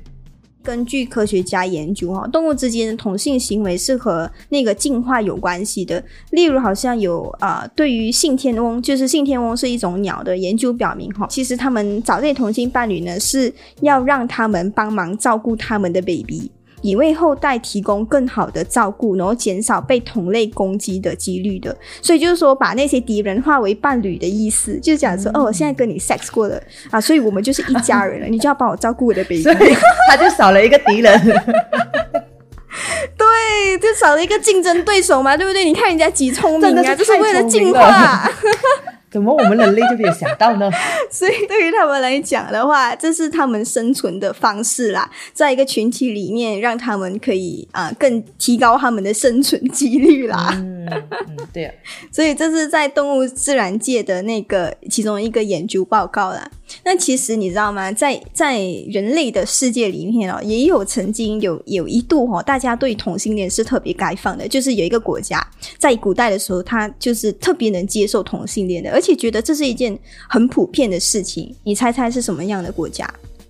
[0.66, 6.02] 根据科学家研究，哈，动物之间的同性行为是和那个进化有关系的。
[6.32, 16.50] 例如，好像有啊，对于信天翁，就是信天翁是一种鸟的研究表明，哈，其实他们找这同性伴侣呢，是要让他们帮忙照顾他们的 baby。
[16.84, 29.76] 以为后代提供更好的照顾，然后减少被同类攻击的几率的，所以就是说把那些敌人化为伴侣的意思，就是讲说哦，我现在跟你 sex 过了啊，所以我们就是一家人了，你就要 帮我照顾我的 baby，所以
[30.08, 31.19] 他就少了一个敌人，
[33.17, 35.63] 对，就少了一个竞争对手嘛，对不对？
[35.65, 37.43] 你看人家几聪明啊，就是为了。
[37.43, 38.30] 进化。
[39.13, 40.69] 怎么我们人类就没有想到呢？
[41.12, 50.49] 所以对于他们来讲的话，这是他们生存的方式啦，在一个群体里面，让他们可以啊更提高他们的生存几率啦。
[50.56, 50.89] 嗯，
[51.54, 51.65] 对。
[51.65, 51.73] 啊
[52.12, 56.49] 所以这是在动物自然界的那个其中一个研究报告啦。
[56.84, 57.91] 那其实你知道吗？
[57.91, 64.47] 在在人类的世界里面哦，也有曾经有有一度哈，大家对同性恋是特别开放的。
[64.47, 65.45] 就是有一个国家
[65.78, 69.97] 在古代的时候，他就是特别能接受同性恋的，而且觉得这是一件
[70.30, 71.54] 很普遍的事情。
[71.63, 73.08] 你猜猜是什么样的国家？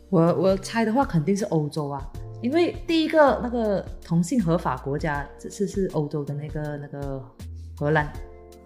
[0.10, 2.02] 我我猜的话，肯定是欧洲啊，
[2.41, 7.23] 因为第一个那个同性合法国家，这次是欧洲的那个那个
[7.76, 8.12] 荷兰。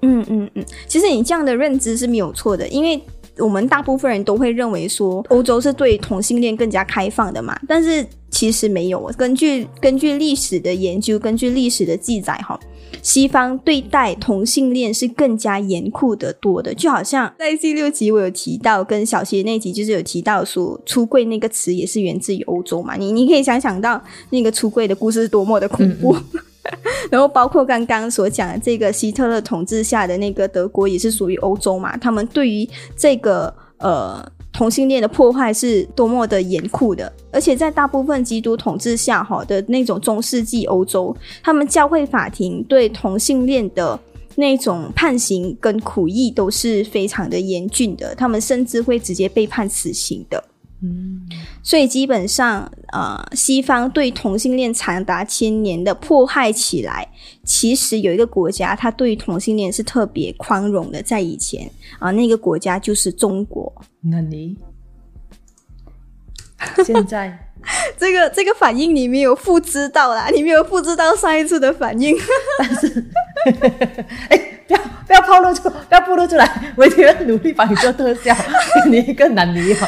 [0.04, 3.02] 嗯嗯嗯，其实你这样的认知是没有错的，因为。
[3.40, 9.12] 我们大部分人都会认为说，欧洲是对同性恋更加开放的嘛，但是其实没有。
[9.18, 12.60] 根据根据历史的研究，根据历史的记载，哈，
[13.02, 16.74] 西方对待同性恋是更加严酷的多的。
[16.74, 22.96] 就好像在第六集我有提到，跟小谢那集就是有提到说，出柜那个词也是源自于欧洲嘛。
[22.96, 26.16] 你你可以想想到那个出柜的故事是多么的恐怖。
[27.12, 31.96] 然后包括刚刚所讲的这个希特勒统治下的那个德国，也是属于欧洲嘛？
[31.98, 44.00] 他们对于这个呃同性恋的破坏是多么的严酷的，而且在大部分基督统治下哈的那种中世纪欧洲，他们教会法庭对同性恋的
[44.36, 50.44] 那种判刑跟苦役都是非常的严峻的，他们甚至会直接被判死刑的。
[50.82, 51.22] 嗯，
[51.64, 57.10] 所以基本上，呃，西方对同性恋长达千年的迫害起来，
[57.44, 63.74] 其实有一个国家，它对同性恋是特别宽容的，在以前啊，那个国家就是中国。
[64.02, 64.58] 那你？
[66.86, 67.44] 现在？
[67.98, 72.16] 这个这个反应你没有复制到啦，你没有复制到上一次的反应，
[72.60, 73.06] 但是，
[74.30, 78.36] 哎，不要不要暴露出，不要暴露出来，我一定要努力帮你做特效，
[78.84, 79.76] 给你一个男女友。
[79.76, 79.88] 上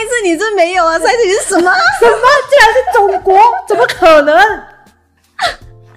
[0.00, 0.98] 一次你是没有啊？
[0.98, 1.72] 上一次你是什么？
[2.00, 2.18] 什么？
[2.50, 3.40] 竟然是中国？
[3.66, 4.36] 怎么可能？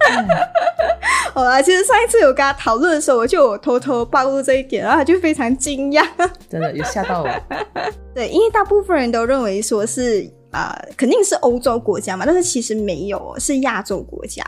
[1.34, 6.06] 好啦，其实上一次有跟他讨论的时候，我就有偷偷暴露这一点，然后他就非常惊讶，
[6.48, 7.28] 真的有吓到我。
[8.14, 10.30] 对，因为大部分人都认为说是。
[10.52, 14.42] 啊，肯定是欧洲国家嘛，但是其实没有，是亚洲国家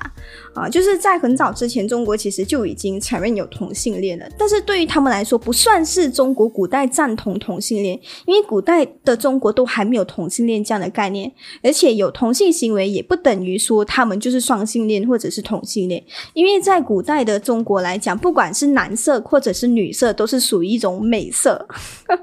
[0.59, 0.69] 啊。
[0.69, 11.31] 就是在很早之前，中国其实就已经承认有同性恋了，但是对于他们来说，不算是中国古代赞同同性恋，因为古代的中国都还没有同性恋这样的概念，
[11.63, 21.69] 而且有同性行为也不等于说他们就是双性恋或者是同性恋，因为在古代的中国来讲，不管是男色或者是女色，都是属于一种美色，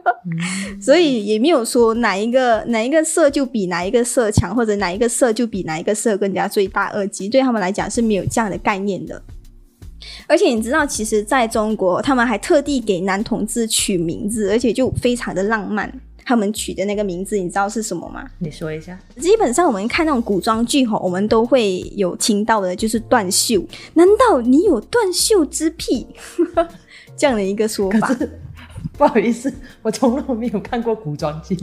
[0.82, 3.76] 所以也没有说哪一个哪一个色就比哪。
[3.76, 9.22] 哪一个色强，或者哪一个色就比哪一个色更加罪大恶极，对他们来讲是没有这样的概念的。
[10.28, 15.92] 而且你知道，其实在中国，他们还特地给男同志取名字，而且就非常的浪漫。
[16.28, 18.28] 他们取的那个名字，你知道是什么吗？
[18.40, 18.98] 你说一下。
[19.20, 23.64] 基本上我们看那种古装剧吼，我们都会有听到的，就是断袖。
[23.94, 26.08] 难道你有断袖之癖？
[27.16, 28.16] 这样的一个说法。
[28.98, 31.56] 不好意思，我从来没有看过古装剧。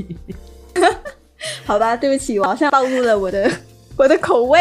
[1.65, 3.51] 好吧，对不起，我好像暴露了我的
[3.97, 4.59] 我的口味，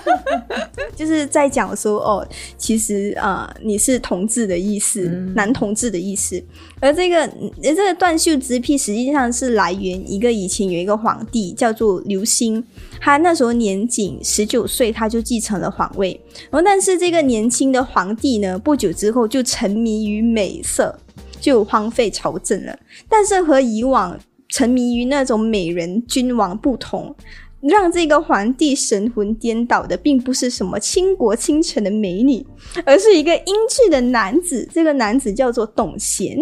[0.96, 2.26] 就是在讲说哦，
[2.58, 5.02] 其实啊，你是同志的意思，
[5.34, 6.42] 男同志的意思。
[6.80, 7.28] 而这个
[7.62, 12.62] 这个断袖之癖，实际上是来源一个以前有一个皇帝叫做刘歆，
[13.00, 16.20] 他那时候年仅十九岁，他就继承了皇位。
[16.50, 20.98] 然后，但是这个年轻的皇帝呢，不久之后就沉迷于美色，
[21.40, 22.78] 就荒废朝政了。
[23.08, 24.18] 但是和以往。
[24.52, 27.14] 沉迷于那种美人君王不同，
[27.60, 32.46] 让这个皇帝神魂颠倒的，并不是什么倾国倾城的美女，
[32.86, 34.66] 而是一个英俊的男子。
[34.72, 36.38] 这个男子叫做董贤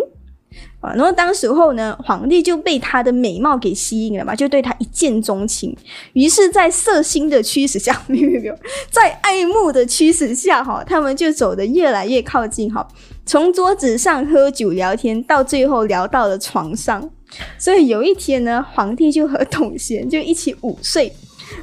[0.80, 0.94] 啊。
[0.94, 5.76] 然后当时候呢，皇帝就被他的美貌给吸引了嘛，就对他一见钟情。
[6.12, 8.56] 于是，在色心的驱使下， 没有没有，
[8.90, 12.86] 在爱慕的驱使下，哈，他们就走得越来越靠近，哈，
[13.26, 17.10] 从桌子上喝酒聊天，到最后聊到了床上。
[17.58, 21.12] 所以有一天呢，皇帝就和董贤就一起午睡，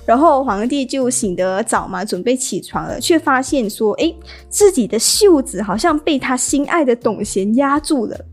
[0.06, 4.13] 然后皇帝就醒得早嘛，准备起床了，却发现说，哎，
[4.49, 8.25] 自己的袖子好像被他心爱的董贤压住了。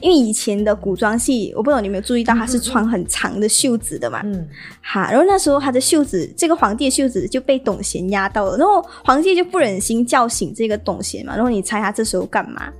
[0.00, 4.20] 因为以前的古装戏，我不知道你有没有注意到，他是穿很长的袖子的嘛。
[4.24, 4.48] 嗯，
[4.80, 12.72] 好，然后那时候他的袖子，这个皇帝的袖子就被董贤压到了，然后皇帝就不忍心叫醒这个董贤嘛，然后你猜他这时候干嘛？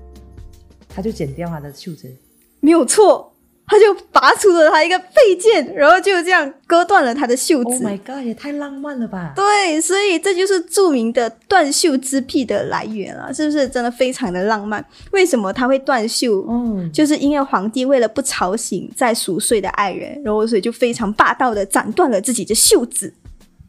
[0.88, 2.12] 他就剪掉他的袖子，
[2.59, 3.32] 没有错。
[3.66, 7.70] 他就拔出了他一个佩剑，然后就这样割断了他的袖子。
[7.70, 9.33] Oh my god，也太浪漫了吧！
[9.35, 14.85] 对，所以这就是著名的断袖之癖的来源了，是不是真的非常的浪漫？
[15.12, 16.44] 为什么他会断袖？
[16.51, 23.14] 嗯，就是因为皇帝为了不吵醒在熟睡的爱人，然后所以就非常霸道的斩断了自己的袖子。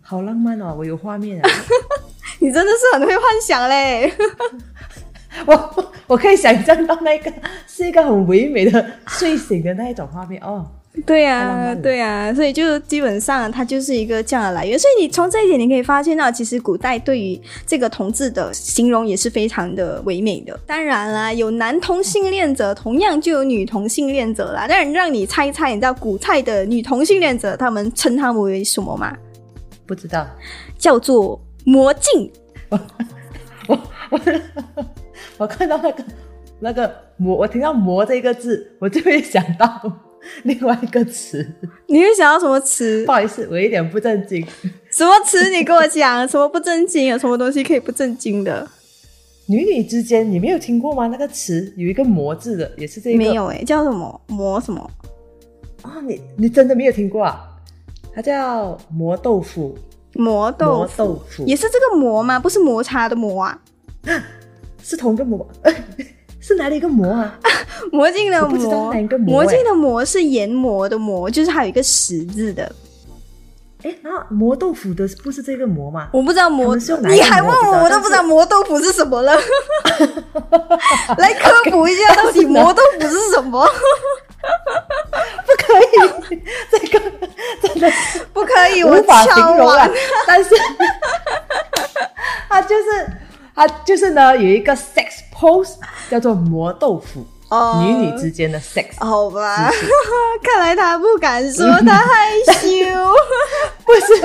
[0.02, 1.50] 好浪漫哦，我有画面啊！
[2.40, 4.12] 你真的是很会幻想嘞。
[5.48, 7.32] 我 我可以想象到那个
[7.68, 10.66] 是一个很唯美的睡醒的那一种画面哦。
[11.08, 14.78] 对呀，对呀，所以就基本上它就是一个这样的来源。
[14.78, 20.56] 所以你从这一点你可以发现到，其实古代对于这个同志的形容也是非常的唯美的。
[20.68, 24.68] 当然啦，有男同性恋者，同样就有女同性恋者啦。
[24.70, 29.18] 但让你猜一猜，你知道古代的女同性恋者他们称他们为什么吗？
[29.88, 30.28] 不知道，
[30.78, 32.32] 叫做魔镜。
[32.70, 32.80] 我
[33.68, 33.80] 我。
[34.12, 34.20] 我
[35.48, 36.04] 看到那个
[36.60, 39.68] 那个磨，我听到“磨”这个字，我就会想到
[40.44, 41.46] 另外一个词。
[41.88, 43.06] 你会想到什么词？
[43.06, 44.46] 不好意思，我一点不正经。
[44.90, 45.50] 什么词？
[45.50, 47.08] 你跟我讲，什么不正经？
[47.08, 48.68] 有什么东西可以不正经的？
[49.48, 51.08] 女女之间，你没有听过吗？
[51.08, 53.18] 那个词有一个“磨”字的，也是这个。
[53.18, 54.90] 没有哎，叫什么“磨”什么？
[55.82, 57.50] 啊，你你真的没有听过啊？
[58.16, 59.78] 它叫“磨豆腐”。
[60.16, 62.40] 磨豆腐也是这个“磨”吗？
[62.40, 63.60] 不是摩擦的“磨”啊？
[64.84, 65.48] 是同个魔，
[66.40, 67.40] 是哪里一个魔啊？
[67.92, 68.58] 魔镜的魔，
[69.18, 72.72] 魔镜的魔是研磨的磨，就是还有一个十字的。
[73.84, 76.10] 哎，那磨豆腐的不是这个磨吗？
[76.14, 79.34] 我不知道磨，你还问我，我都不知道磨豆腐是什么了。
[81.18, 83.66] 来科普一下，到底磨豆腐是什么？
[85.46, 85.74] 不可
[86.34, 86.42] 以，
[86.72, 87.00] 这个
[87.62, 87.90] 真的
[88.34, 89.90] 不可以，无法形容啊。
[90.28, 90.50] 但是，
[92.50, 92.84] 它就是。
[93.56, 95.76] 它就是呢，有一个 sex pose
[96.10, 97.26] 叫做磨豆腐，
[97.82, 98.88] 女女之间的 sex。
[99.00, 99.70] 好吧，
[100.44, 102.64] 看来他不敢说，他害羞。
[103.86, 104.20] 不是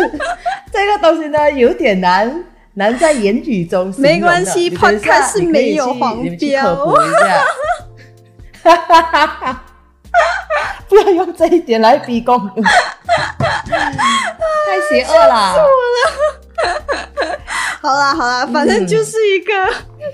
[0.72, 6.86] 这个东西呢，有点难难在言语中没关系，podcast 是没有黄标。
[10.88, 12.38] 不要用这一点来逼供，
[13.68, 15.54] 太邪恶了。
[17.80, 19.52] 好啦好啦，反正就是一个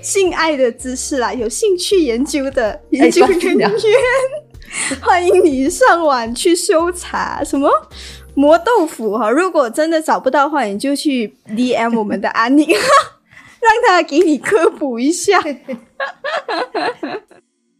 [0.01, 3.71] 性爱的姿势啦，有兴趣研究的研究人员，
[5.01, 7.69] 欢迎你上网去搜查什么
[8.35, 9.29] 磨豆腐哈。
[9.29, 15.41] 如果真的找不到的话，你就去 DM 我们的安妮，让他给你科普一下。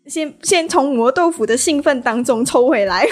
[0.07, 3.07] 先先从磨豆腐的兴奋当中抽回来。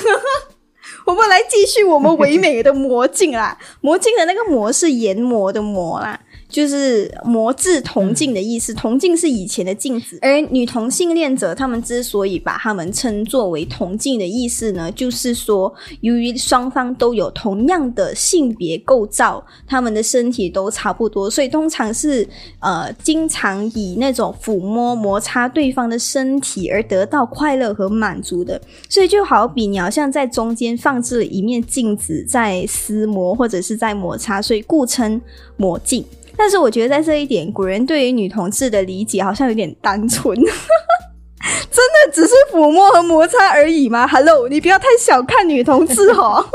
[1.06, 6.20] 我们来继续我们唯美的魔镜啦，魔镜的那个魔是研磨的磨啦。
[6.54, 22.28] 就是魔制铜镜的意思，铜镜是以前的镜子，而女同性恋者他们之所以把他们称作为铜镜的意思呢，就是说由于双方都有同样的性别构造，他们的身体都差不多，所以通常是
[22.60, 35.20] 呃经常以那种抚摸摩擦对方的身体而得到快乐和满足的，所以就好比你好像在中间放置了一面镜子在撕磨或者是在摩擦，所以故称
[35.58, 36.06] 魔镜。
[36.38, 46.46] 但是我觉得在这一点，古人对于女同志的理解好像有点单纯， 真的只是抚摸和摩擦而已吗？Hello，你不要太小看女同志哦。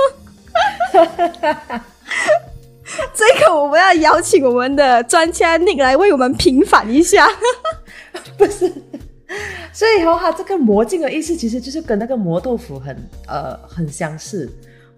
[3.15, 7.29] 这个我们要邀请我们的专家 Nick 来为我们平反一下。
[8.37, 8.73] 不是，
[9.73, 14.51] 所以哈，它这个魔镜的意思其实就是跟那个磨豆腐很呃很相似。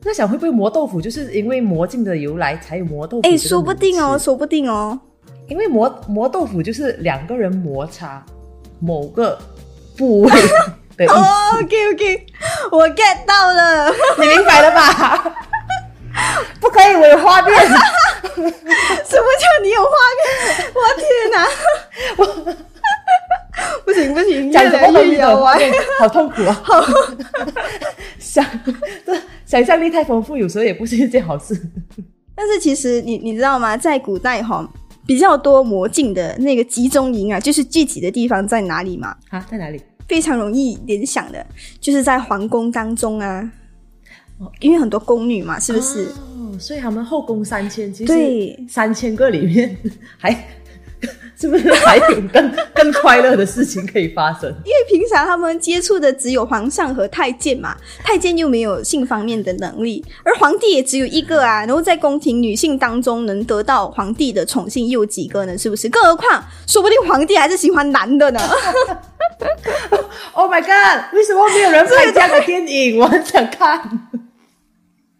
[0.02, 3.28] 在想会不会磨豆腐，就是因为魔镜的由来才有磨豆腐？
[3.28, 4.98] 哎，说不定哦，说不定哦。
[5.48, 8.24] 因为磨磨豆腐就是两个人摩擦
[8.78, 9.36] 某个
[9.96, 10.30] 部位
[10.96, 11.14] 的意思。
[11.60, 12.26] OK OK，
[12.70, 15.36] 我 get 到了，你明白了吧？
[16.60, 17.54] 不可以，我有画面。
[17.58, 20.24] 什么叫你有画面？
[20.74, 21.36] 我天哪！
[22.18, 22.54] 我
[23.84, 25.58] 不 行不行，讲什么越玩
[25.98, 26.62] 好痛苦啊！
[28.18, 28.44] 想
[29.04, 29.14] 这。
[29.44, 31.60] 想象力太丰富，有时候也不是一件好事。
[32.36, 33.76] 但是其实你你知道吗？
[33.76, 34.64] 在古代哈，
[35.04, 39.16] 比较多魔镜的那个集中营啊，就是具体的地方在哪里嘛？
[39.30, 39.82] 啊，在哪里？
[40.06, 41.44] 非常容易联想的，
[41.80, 43.50] 就是在皇宫当中啊。
[44.60, 46.04] 因为很多宫女嘛，是不是？
[46.04, 49.76] 哦，所以他们后宫三千，其实三千个里面
[50.16, 50.32] 还。
[51.40, 54.50] 是不是还有更 更快乐的事情可以发生？
[54.62, 57.74] 因为平常他们接触的只有皇上和太监嘛，
[58.04, 61.64] 太监又没有性方面的能力，而皇帝也只有一个啊。
[61.64, 65.56] 然后在宫廷女性当中能得到皇帝的宠幸又有几个呢？
[65.56, 65.88] 是不是？
[65.88, 68.40] 更何况，说不定皇帝还是喜欢男的呢。
[70.32, 71.14] Oh my god！
[71.14, 72.98] 为什么没有人拍这样的电影？
[72.98, 73.80] 我很想看。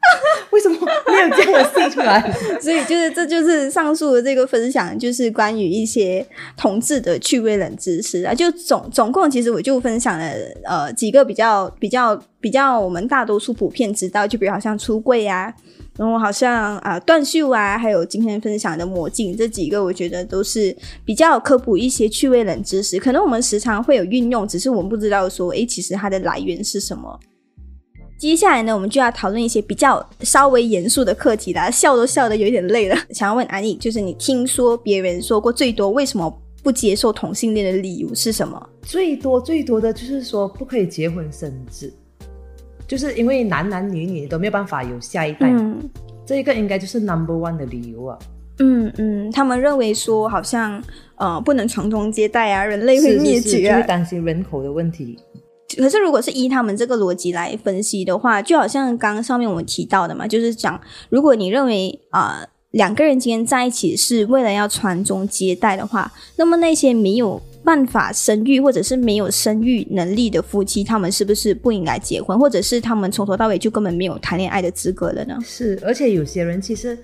[0.50, 0.76] 为什么
[1.06, 2.20] 没有这样的戏出来？
[2.60, 6.26] 所以就是这就是上述的这个分享，就是关于一些
[6.56, 8.34] 同志的趣味冷知识啊。
[8.34, 10.32] 就总总共其实我就分享了
[10.64, 15.52] 呃几个比较比较比较我们大多数普遍知道，就比如好像出柜啊，
[15.96, 20.74] 然后好像啊断袖啊，还有今天分享的魔镜这几个，我觉得都是
[21.04, 22.98] 比较科普一些趣味冷知识。
[22.98, 27.20] 可能我们时常会有运用，只是我们不知道说，诶，其实它的来源是什么。
[28.20, 32.94] 接下来呢，我们就要讨论一些比较稍微严肃的课题啦，笑都笑得有点累了。
[33.12, 36.30] 想要问安妮，就是你听说别人说过最多为什么
[36.62, 38.68] 不接受同性恋的理由是什么？
[38.82, 41.90] 最多最多的就是说不可以结婚生子，
[42.86, 45.50] 就是因为男男女女都没有办法有下一代，
[46.26, 48.18] 这一个应该就是 number one 的理由啊。
[48.58, 50.78] 嗯嗯，他们认为说好像
[51.16, 55.18] 呃不能传宗接代啊，人类会灭绝啊，就是担心人口的问题。
[55.76, 75.36] 可是，如果是依他们这个逻辑来分析的话，就好像刚刚上面我们提到的嘛，就是讲，如果你认为啊两个人今天在一起是为了要传宗接代的话，那么那些没有办法生育或者是没有生育能力的夫妻，他们是不是不应该结婚，或者是他们从头到尾就根本没有谈恋爱的资格了呢？
[75.44, 76.98] 是，而且有些人其实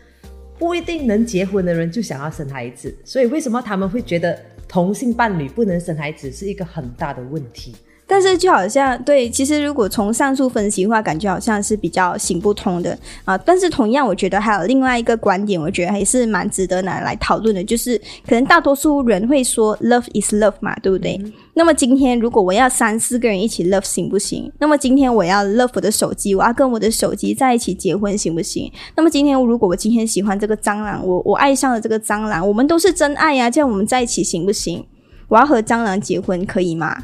[0.59, 7.75] 不一定能结婚的人就想要生孩子，所以为什么他们会觉得同性伴侣不能生孩子是一个很大的问题？
[8.09, 13.37] 但是就好像对，其实如果从上述分析的话，感觉好像是比较行不通的啊。
[13.37, 21.21] 但是同样，我觉得还有另外一个观点，我觉得还是蛮值得拿来讨论的，就是可能大多数人会说 “love is love” 嘛，对不对？
[21.55, 24.53] 那么今天如果我要三四个人一起 love 行不行？
[24.61, 28.71] 那么今天我要 love 我的手机，我要跟我的手机在一起结婚行不行？
[28.95, 34.87] 那么今天如果我今天喜欢这个蟑螂，我我爱上了这个蟑螂，我们都是真爱呀，这样我们在一起行不行？
[35.27, 37.03] 我要和蟑螂结婚可以吗？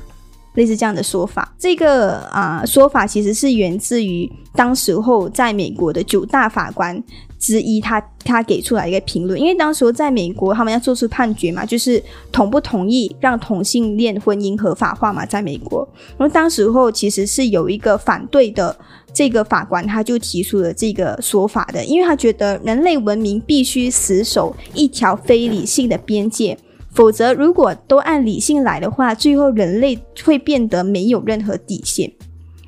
[0.54, 7.02] 类似这样的说法，这个啊说法其实是源自于当时候在美国的九大法官
[7.38, 9.40] 之一，他他给出来一个评论。
[9.40, 15.88] 因为当时候在美国，他们要做出判决嘛，就是同不同意让同性恋婚姻合法化嘛，在美国。
[16.18, 18.76] 然后当时候其实是有一个反对的
[19.14, 26.56] 这个法官他就提出了这个说法的，因为他觉得人类文明必须死守一条非理性的边界，
[26.92, 32.12] 否则如果都按理性来的话，最后人类会变得没有任何底线。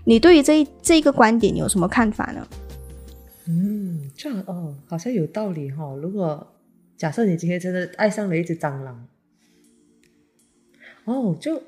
[0.04, 2.46] 你对于这这个观点有什么看法呢？
[3.46, 5.94] 嗯，这样哦，好像有道理哈。
[6.02, 6.46] 如果
[6.96, 9.06] 假设你今天真的爱上了一只蟑螂，
[11.04, 11.62] 哦，就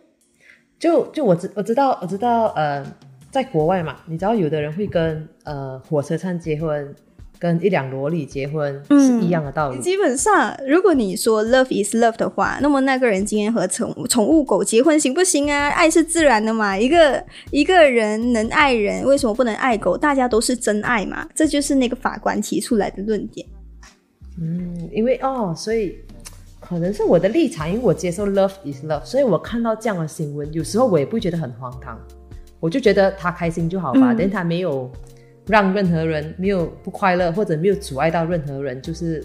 [0.78, 2.84] 就就我知我知道我知道呃。
[3.28, 6.94] 在国外嘛，你知道有的人会跟呃火车站结婚，
[7.38, 9.80] 跟一辆萝莉结婚是一样的道理。
[9.80, 15.68] 基本上，如果你说 love is love 的话，那么那个人今天和宠宠物狗结婚行不行啊？
[15.70, 19.96] 爱是自然的嘛，一个一个人能爱人，为什么不能爱狗？
[19.96, 23.46] 大家都是真爱嘛，这就是那个法官提出来的论点。
[24.40, 25.96] 嗯，因为哦，所以
[26.60, 31.98] 可能是我的立场，因为我接受 love is love，所以我看到这样的新闻，有时候我也不会觉得很荒唐。
[32.58, 34.90] 我就觉得他开心就好吧，但他没有
[35.46, 39.24] 让任何人没有不快乐，或者没有阻碍到任何人，就是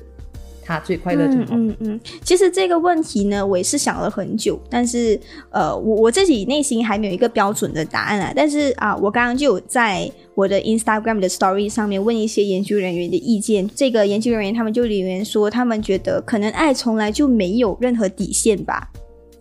[0.63, 1.47] 他最快乐就好。
[1.51, 5.19] 嗯嗯，其实这个问题呢，我也是想了很久，但是
[5.49, 8.31] 呃，我我自己内心还没有一个标准的答案啊。
[8.35, 18.87] 但是啊，我刚刚就有在我的 Instagram 的 Story 上面问一些研究人员的意见，这个研究人员他们就留言说，他们觉得可能爱从来就没有任何底线吧。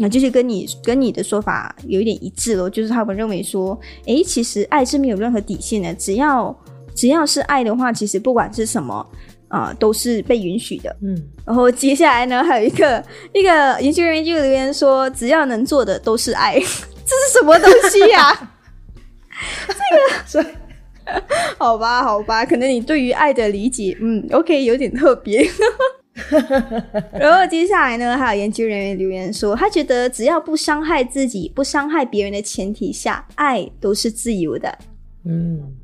[0.03, 6.59] 那就是跟你跟你的说法有一点一致咯，就是他们认为说，哎，其实爱是没有任何底线的，只要
[7.01, 8.95] 只要是爱的话，其实不管是什么
[9.49, 10.95] 啊，都是被允许的。
[11.01, 18.53] 嗯，然后接下来呢，还有一个 一个研究人员就留言说，只要能做的都是爱， 这是什么东西呀？
[20.29, 20.51] 这个，
[21.57, 25.51] 好吧，好吧，可能你对于爱的理解，嗯，OK，有点特别。
[27.19, 34.79] 然后接下来呢，还有研究人员留言说，他觉得只要不伤害自己、不伤害别人的前提下，爱都是自由的。
[35.25, 35.77] 嗯。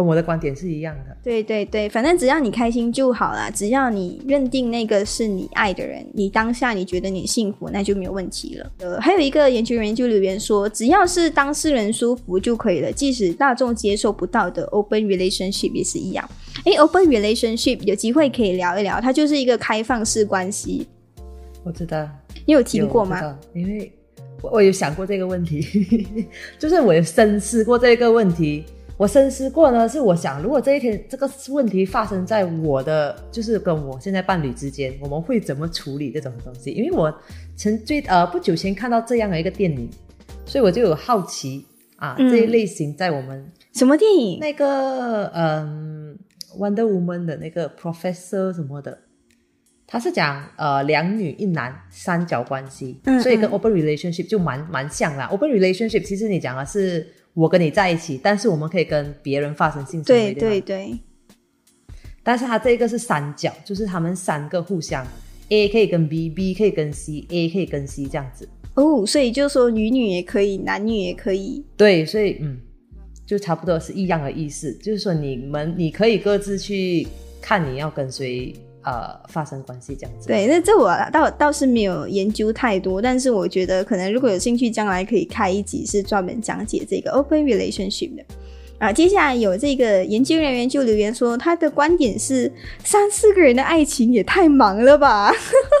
[0.00, 1.14] 跟我的观点是一样的。
[1.22, 8.72] 对对对，反正只要你开心就好啦，只要你认定那个是你爱的人，你当下你觉得你幸福，那就没有问题了。
[8.78, 16.26] 呃，还有一个研究人员就留言说，只要是当事人舒服就可以了，即使大众接受不到的 open relationship 也是一样。
[16.64, 20.86] 哎，open relationship 有机会可以聊一聊，它就是一个开放式关系。
[21.62, 22.08] 我知道，
[22.46, 23.38] 你有听过吗？
[23.52, 23.92] 因为
[24.40, 25.60] 我有想过这个问题，
[26.58, 28.64] 就是我有深思过这个问题。
[29.00, 36.70] 我深思过呢，是我想，如果这一天这个问题发生在我的，就是跟我现在伴侣之间，我们会怎么处理这种东西？
[36.72, 37.10] 因为我
[37.56, 39.88] 曾最呃不久前看到这样的一个电影，
[40.44, 41.64] 所以我就有好奇
[41.96, 44.38] 啊，这一类型在我们什么电影？
[44.38, 46.18] 那个嗯
[46.58, 48.98] ，Wonder Woman 的那个 Professor 什么的，
[49.86, 55.24] 他是讲呃两女一男三角关系，所以跟 Open Relationship 就蛮蛮像啦。
[55.28, 57.14] Open Relationship 其实你讲的是。
[57.34, 60.98] 我跟你在一起，但是我们可以跟别人发生性行为，对对对。
[62.22, 65.06] 但是他这个是三角，就是他们三个互相
[65.48, 68.48] ，A 可以跟 B，B 可以跟 C，A 可以跟 C 这样子。
[68.74, 71.64] 哦，所以就是说女女也可以，男女也可以。
[71.76, 72.60] 对，所以嗯，
[73.26, 77.06] 就差不多是一样的意思，就是说你们你可以各自去
[77.40, 78.54] 看你要跟谁。
[78.82, 80.26] 呃，发生关系这样子。
[80.26, 88.22] 对，那这我倒倒是没有研究太多，但是我觉得可能如果有兴趣，将来可以开一集是专门讲解这个 open relationship 的。
[88.78, 92.50] 啊，接下来有这个研究人员就留言说，他的观点是
[92.82, 95.30] 三四个人的爱情也太忙了吧？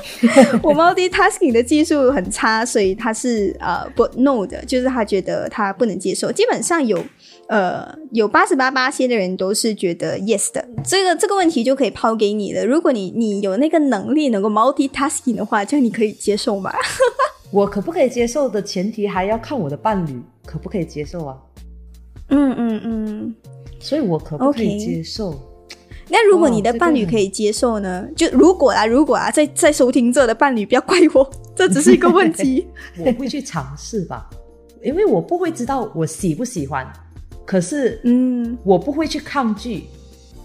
[0.62, 6.30] 我 multitasking 的技术很差，所以他是呃不 no 的，就是他觉得他不能接受。
[6.30, 7.02] 基本上有。
[7.50, 12.64] 呃，有八十八八些的人都是觉得 yes 的，这个这个问题就可以抛给你了。
[12.64, 16.72] 如果你你有那个能力能够 multitasking 的话，这样你可以接受吗？
[17.50, 21.36] 我可不可以接受的前提还要看我的伴侣可不可以接受啊？
[22.28, 23.34] 嗯嗯嗯，
[23.80, 25.34] 所以我可不可以接受？
[26.08, 28.06] 那如果你的伴侣可以接受呢？
[28.14, 32.68] 就如果啊，如果啊，在在收听这的伴侣不要怪我， 这只是一个问题。
[33.04, 34.30] 我会去尝试吧，
[34.84, 36.88] 因为我不会知道我喜不喜欢。
[37.50, 39.82] 可是，嗯，我不会去抗拒。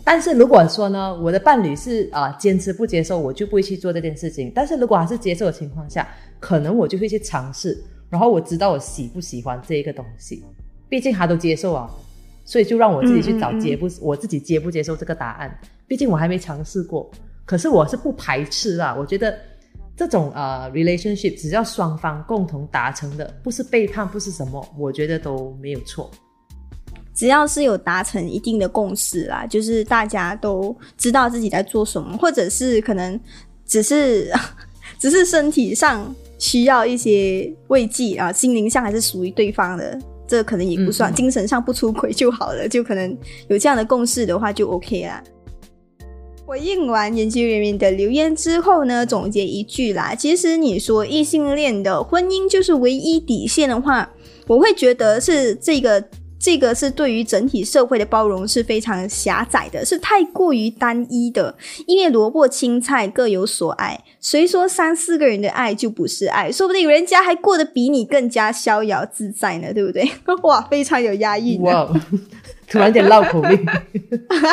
[0.03, 4.51] 但是如果说呢，我的伴侣是啊坚持不接受，我就不会去做这件事情。
[4.55, 6.07] 但是如果还是接受的情况下，
[6.39, 7.79] 可能我就会去尝试。
[8.09, 10.43] 然后我知道我喜不喜欢这一个东西，
[10.89, 11.87] 毕竟他都接受啊，
[12.43, 15.59] 所以就让我自己去找接不，我自己接不接受这个答案。
[15.87, 17.07] 毕竟我还没尝试过。
[17.45, 19.37] 可是我是不排斥啊，我觉得
[19.95, 26.09] 这种呃 relationship 只要双方共同达成的，不是背叛，不是什么，我觉得都没有错。
[27.15, 33.17] 只要是有达成一定的共识啦，就是大家都知道自己在做什么，或者是可能
[33.65, 34.29] 只是
[34.99, 39.97] 只是身体上需要一些慰藉啊，心灵上还是属于对方的，
[40.27, 45.23] 这可能也不算，精神上不出轨就好了，就可能有这样的共识的话就 OK 啦。
[46.45, 54.11] 回应完研究人员的留言之后呢，总结一句啦，其实你说异性恋的婚姻就是唯一底线的话，
[54.47, 56.03] 我会觉得是这个。
[56.45, 61.57] 这个是对于整体社会的包容是非常狭窄的，是太过于单一的。
[61.87, 66.51] 因为萝卜青菜各有所爱，谁说三四个人的爱就不是爱？
[66.51, 70.07] 说不定人家还过得比你更加逍遥自在呢，对不对？
[70.43, 71.57] 哇，非常有压抑。
[71.57, 71.91] 哇，
[72.69, 73.65] 突然间绕口令。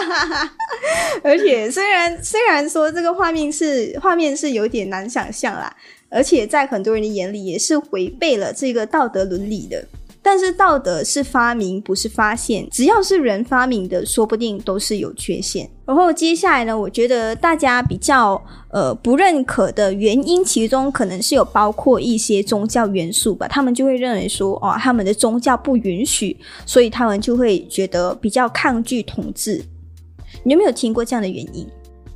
[1.22, 5.70] 而且虽然虽然说这个画面是画面是有点难想象啦，
[6.08, 9.84] 而且在很多人的眼里也是违背了这个道德伦理的。
[10.24, 12.68] 但是道德是发明，不是发现。
[12.70, 15.68] 只要是人发明的，说不定都是有缺陷。
[15.84, 23.48] 然后接下来呢，我觉得大家比较呃不认可的原因，其中可能是有包括一些宗教元素吧。
[23.48, 29.60] 他们就会认为说，哦，他们的宗教不允许，所以他们就会觉得比较抗拒统治。
[30.44, 31.66] 你有没有听过这样的原因？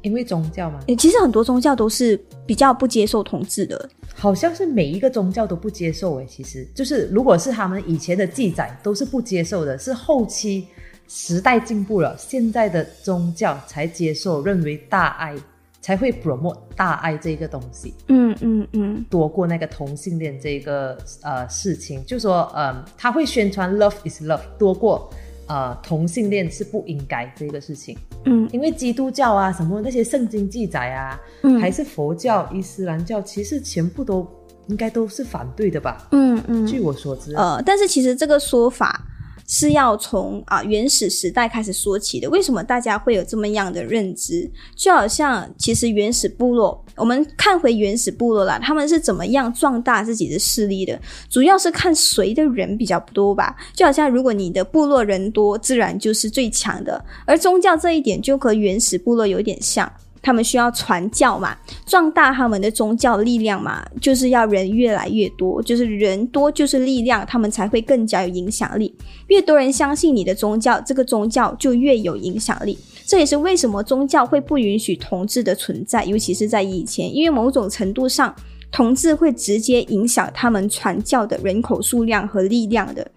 [0.02, 0.78] 因为宗教吗？
[0.96, 3.90] 其实很多宗教都是比较不接受统治的。
[4.18, 10.66] 好像是每一个宗教都不接受诶，其实就是如果是他们以前的记载都是不接受的，是后期
[11.06, 15.36] 时代进步了，现在的宗教才接受，认为大爱
[15.82, 17.94] 才会 promote 大爱这个东西。
[18.08, 25.10] 嗯嗯嗯，多过那个同性恋这个呃事情，就说呃他会宣传 love is love 多过。
[25.48, 27.96] 呃，同性恋是不应该这个事情，
[28.26, 34.26] 嗯，因为基督教啊，什么那些圣经记载啊，嗯，还是佛教、伊斯兰教，其实全部都
[34.68, 36.08] 应该都是反对的吧？
[36.10, 39.06] 嗯嗯，据我所知，呃，但是其实这个说法。
[39.48, 42.28] 是要从啊原始时代开始说起的。
[42.30, 44.50] 为什么大家会有这么样的认知？
[44.74, 50.98] 就好像其实原始部落，我们看回原始部落啦，他们是怎么样壮大自己的势力的？
[51.28, 53.54] 主要是看谁的人比较多吧。
[53.74, 57.04] 就好像如果你的部落人多，自然就是最强的。
[57.24, 59.90] 而宗教这一点就和原始部落有点像。
[60.22, 68.92] 他们需要传教嘛，壮大他们的宗教力量嘛，就是要人越来越多，就是人多就是力量，他们才会更加有影响力。
[69.28, 72.76] 越多人相信你的宗教，这个宗教就越有影响力。
[73.06, 78.34] 这也是为什么宗教会不允许同志的存在，尤其是在以前，因为某种程度上，
[78.72, 83.08] 同志会直接影响他们传教的人口数量和力量的，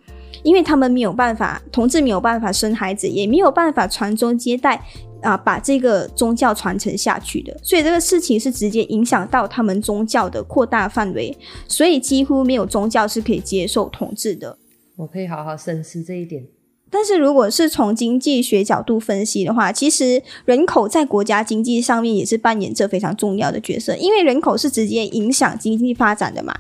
[0.44, 4.82] 因为他们没有办法，同志没有办法生孩子，也没有办法传宗接代。
[5.22, 11.38] 啊，把这个宗教传承下去的，所以这个事情是直接影响到他们宗教的扩大范围，
[11.68, 14.58] 所以几乎没有宗教是可以接受同治的。
[14.96, 16.48] 我可以好好深思这一点。
[16.90, 26.54] 但是如果是从经济学角度分析的话，其实人口在国家经济上面也是扮演着非常重要的角色，因为人口是直接影响经济发展的嘛。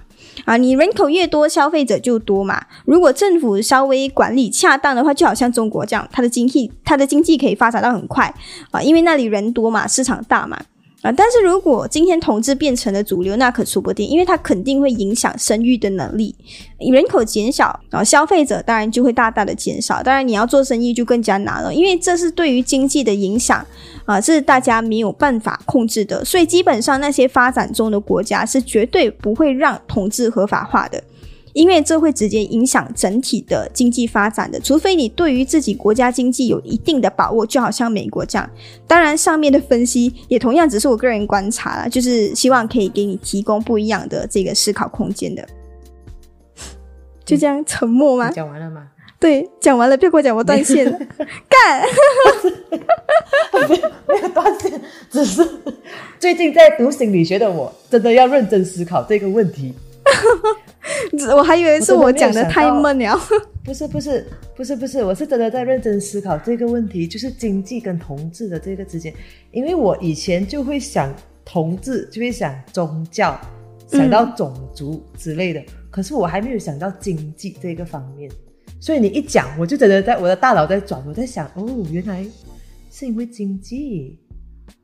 [0.45, 2.65] 啊，你人口越多，消费者就多嘛。
[2.85, 8.33] 如果政府稍微管理恰当的话，就好像中国这样，它的经济它的经济可以发展到很快
[8.71, 10.59] 啊，因为那里人多嘛，市场大嘛。
[11.01, 16.35] 啊，但是如果今天同志变成了主流，那可说不定，因为它肯定会影响生育的能力。
[16.77, 23.65] 人口减少，然后消费者当然就会大大的减少，当然你要做生意就更加难了，因为这是对于经济的影响
[24.03, 26.25] 啊，这是大家没有办法控制的。
[26.25, 31.01] 所以基本上那些发展中的国家是绝对不会让同志合法化的。
[31.53, 38.49] 因为这会直接影响整体的经济发展的，除非你对于自己国家经济有一定的把握，就好像美国这样。
[38.87, 45.47] 当然，上面的分析也同样只是我个人观察了，就是希望可以给你提供不一样的这个思考空间的。
[47.25, 48.31] 就这样沉默吗？
[48.31, 48.87] 讲完了吗？
[49.19, 50.85] 对，讲完了，别给我讲我断线，
[51.49, 51.85] 干，
[54.07, 54.81] 没有断线，
[55.11, 55.45] 只是
[56.17, 59.73] 最近在读心理学的我，真的要认真思考这个问题。
[61.35, 63.19] 我还以为是我讲的太闷了。
[63.63, 69.13] 不是不是不是不是，我是真的在认真思考这个问题，就是经济跟同志的这个之间。
[69.51, 71.13] 因为我以前就会想
[71.45, 73.39] 同志，就会想宗教，
[73.87, 78.31] 想到种族之类的，可是我还没有想到经济这个方面。
[78.79, 82.25] 所以你一讲，我就真的在我的大脑在转，我在想，哦，原来
[82.89, 84.17] 是因为经济。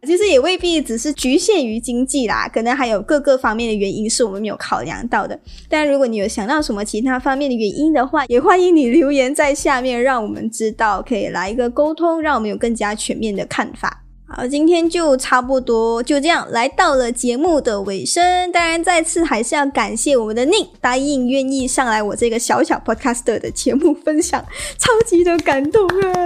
[0.04, 5.40] 其实也未必只是局限于经济啦，可能还有各个方面的原因是我们没有考量到的。
[5.70, 14.05] 但如果你有想到什么其他方面的原因的话，也欢迎你留言在下面，让我们知道，可以来一个沟通，让我们有更加全面的看法。
[14.38, 18.52] 好，今天就差不多就这样来到了节目的尾声。
[18.52, 24.44] 当然，再次还是要感谢我们的 Nick 答应愿意上来我这个小小 Podcaster 的节目分享，
[24.78, 26.26] 超级的感动啊，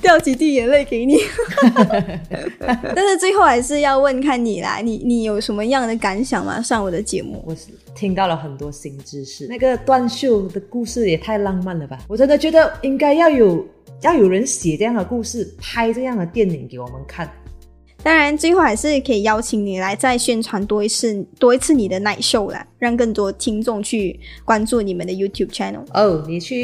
[0.00, 1.18] 掉几滴眼泪给你。
[2.94, 6.62] 但是最后还是要问看你啦，你你有什么样的感想吗？
[6.62, 9.48] 上我的节目，我是听到了很多新知识。
[9.48, 11.98] 那个断袖的故事也太浪漫了吧！
[12.06, 13.66] 我真的觉得应该要有。
[14.02, 17.30] 要有人写这样的故事，拍这样的电影给我们看。
[18.02, 25.84] 当然，最后还是可以邀请你来再宣传多一次，多一次你的 night show 啦，让更多听众去关注你们的 YouTube channel。
[25.92, 26.56] 哦，你去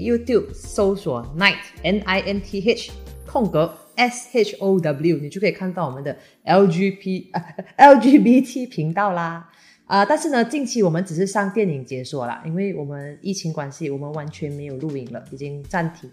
[0.00, 2.90] YouTube 搜索 night n i n t h
[3.24, 7.40] 空格 s h o w，你就可以看到我们的 L G P 啊
[7.76, 9.48] L G B T 频道啦。
[9.86, 16.10] 啊，但是呢，近期我们只是上电影解说啦，因为我们疫情关系，我们完全没有录影了，已经暂停。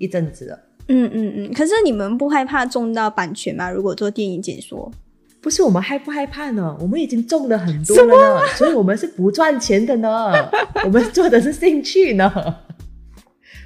[0.00, 0.56] 一阵子了，
[0.88, 3.70] 嗯嗯嗯，可是你们不害怕中到版权吗？
[3.70, 4.90] 如果做电影解说，
[5.40, 6.76] 不是我们害不害怕呢？
[6.80, 10.32] 我们已经中了很多了呢，所以我们是不赚钱的呢，
[10.84, 12.32] 我们做的是兴趣呢。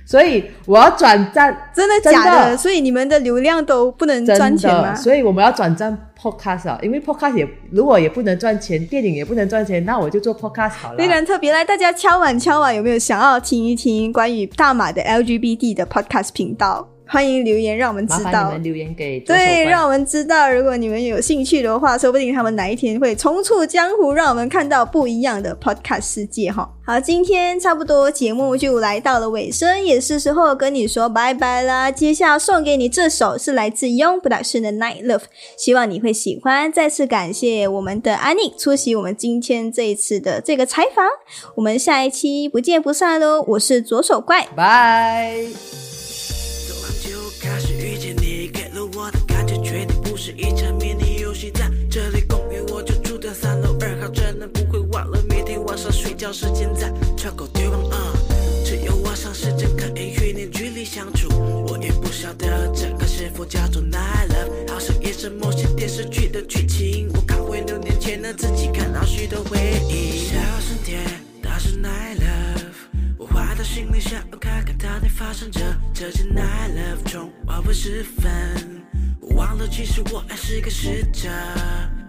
[0.05, 2.57] 所以我要转战，真的假的？
[2.57, 4.95] 所以你们的流量都不能赚钱吗？
[4.97, 10.99] 所以我们要转战 podcast 啊，因为 podcast 也如果也不能赚钱，电影也不能赚钱，那我就做 podcast 好了。
[10.99, 16.89] 非常特别，来大家敲碗敲碗，有没有想要听一听关于大马的 LGBT 的 podcast 频道？
[17.13, 18.45] 欢迎留言，让我们知道。
[18.45, 20.51] 你们留言给对，让我们知道。
[20.51, 26.67] 如果你们有兴趣的话，说不定他们哪一天会重出江湖，让我们看到不一样的 Podcast 世界哈。
[26.87, 31.91] 好，今天差不多节目就来到了尾声，也是时候跟你说拜拜啦。
[31.91, 35.25] 接下来送给你这首是来自 Young Production 的 Night Love，
[35.59, 36.73] 希望你会喜欢。
[36.73, 41.07] 再次感谢我们的安妮出席我们今天这一次的这个采访，
[41.57, 43.45] 我们下一期不见不散喽。
[43.49, 45.92] 我是左手怪，拜。
[56.23, 57.91] 找时间在窗口对望，
[58.65, 61.29] 只有我想试着可以与你距离相处。
[61.67, 67.11] 我也不晓得这个是否叫做 night love，好像也是某些电视剧的剧情。
[67.13, 69.59] 我看回六年前的自己，看到许多回
[69.91, 70.29] 忆。
[70.29, 71.01] 小声点，
[71.43, 72.73] 它是 night love。
[73.19, 75.61] 我坏的心里想要看看到底发生着。
[75.93, 78.31] 这件 night love 中，我不时分，
[79.21, 81.29] 我忘了其实我还是个使者。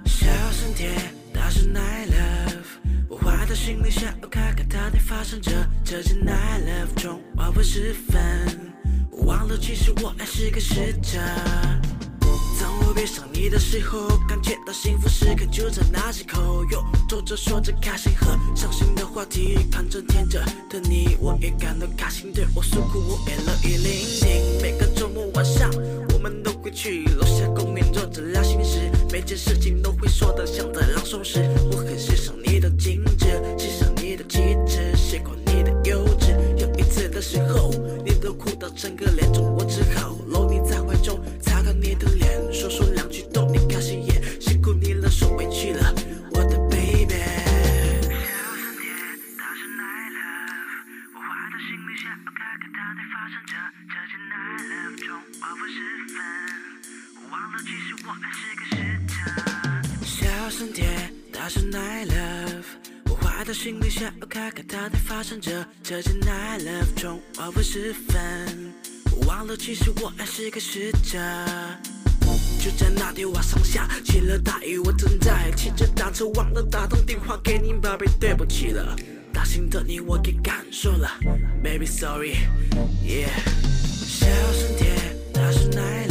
[0.05, 0.93] 小声点，
[1.33, 2.93] 它是 night love。
[3.09, 5.51] 我坏的心里想要看看到底发生着。
[5.83, 8.21] 这件 night love 中，我不时分，
[9.11, 11.19] 我忘了其实我还是个使者。
[12.61, 16.63] 当我闭上你的时候，感觉到幸福时刻就在那时候。
[16.71, 22.31] 哟，走着说着开心和伤心的话题，看着天着的你，我也感到开心。
[22.31, 24.61] 对我诉苦，我也乐意聆听。
[24.61, 25.69] 每个周末晚上，
[26.13, 31.41] 我们都归去楼下公园坐着聊心事，每件事情都会说的像在朗诵时。
[31.69, 33.25] 我很欣赏你的精致，
[33.57, 36.31] 欣赏你的气质，习惯你的幼稚。
[36.55, 37.69] 有一次的时候，
[38.05, 42.85] 你都哭到整个脸肿，我只好搂你在怀中，擦干你的脸，说说
[60.03, 61.13] 小声点。
[61.31, 62.63] 它是 night love，
[63.09, 65.67] 我坏的心里想要看看到底发生着。
[65.83, 68.73] 这件 night love 中，我不十分，
[69.11, 71.19] 我忘了其实我还是个使者。
[72.63, 78.95] 就在那天晚上下起了大雨，我正在骑着单车，忘了打通电话给你，宝贝，对不起了。
[79.33, 81.11] 大心的你我给感受了
[81.61, 83.27] ，baby sorry，yeah。
[84.05, 86.02] 小声点，大声爱。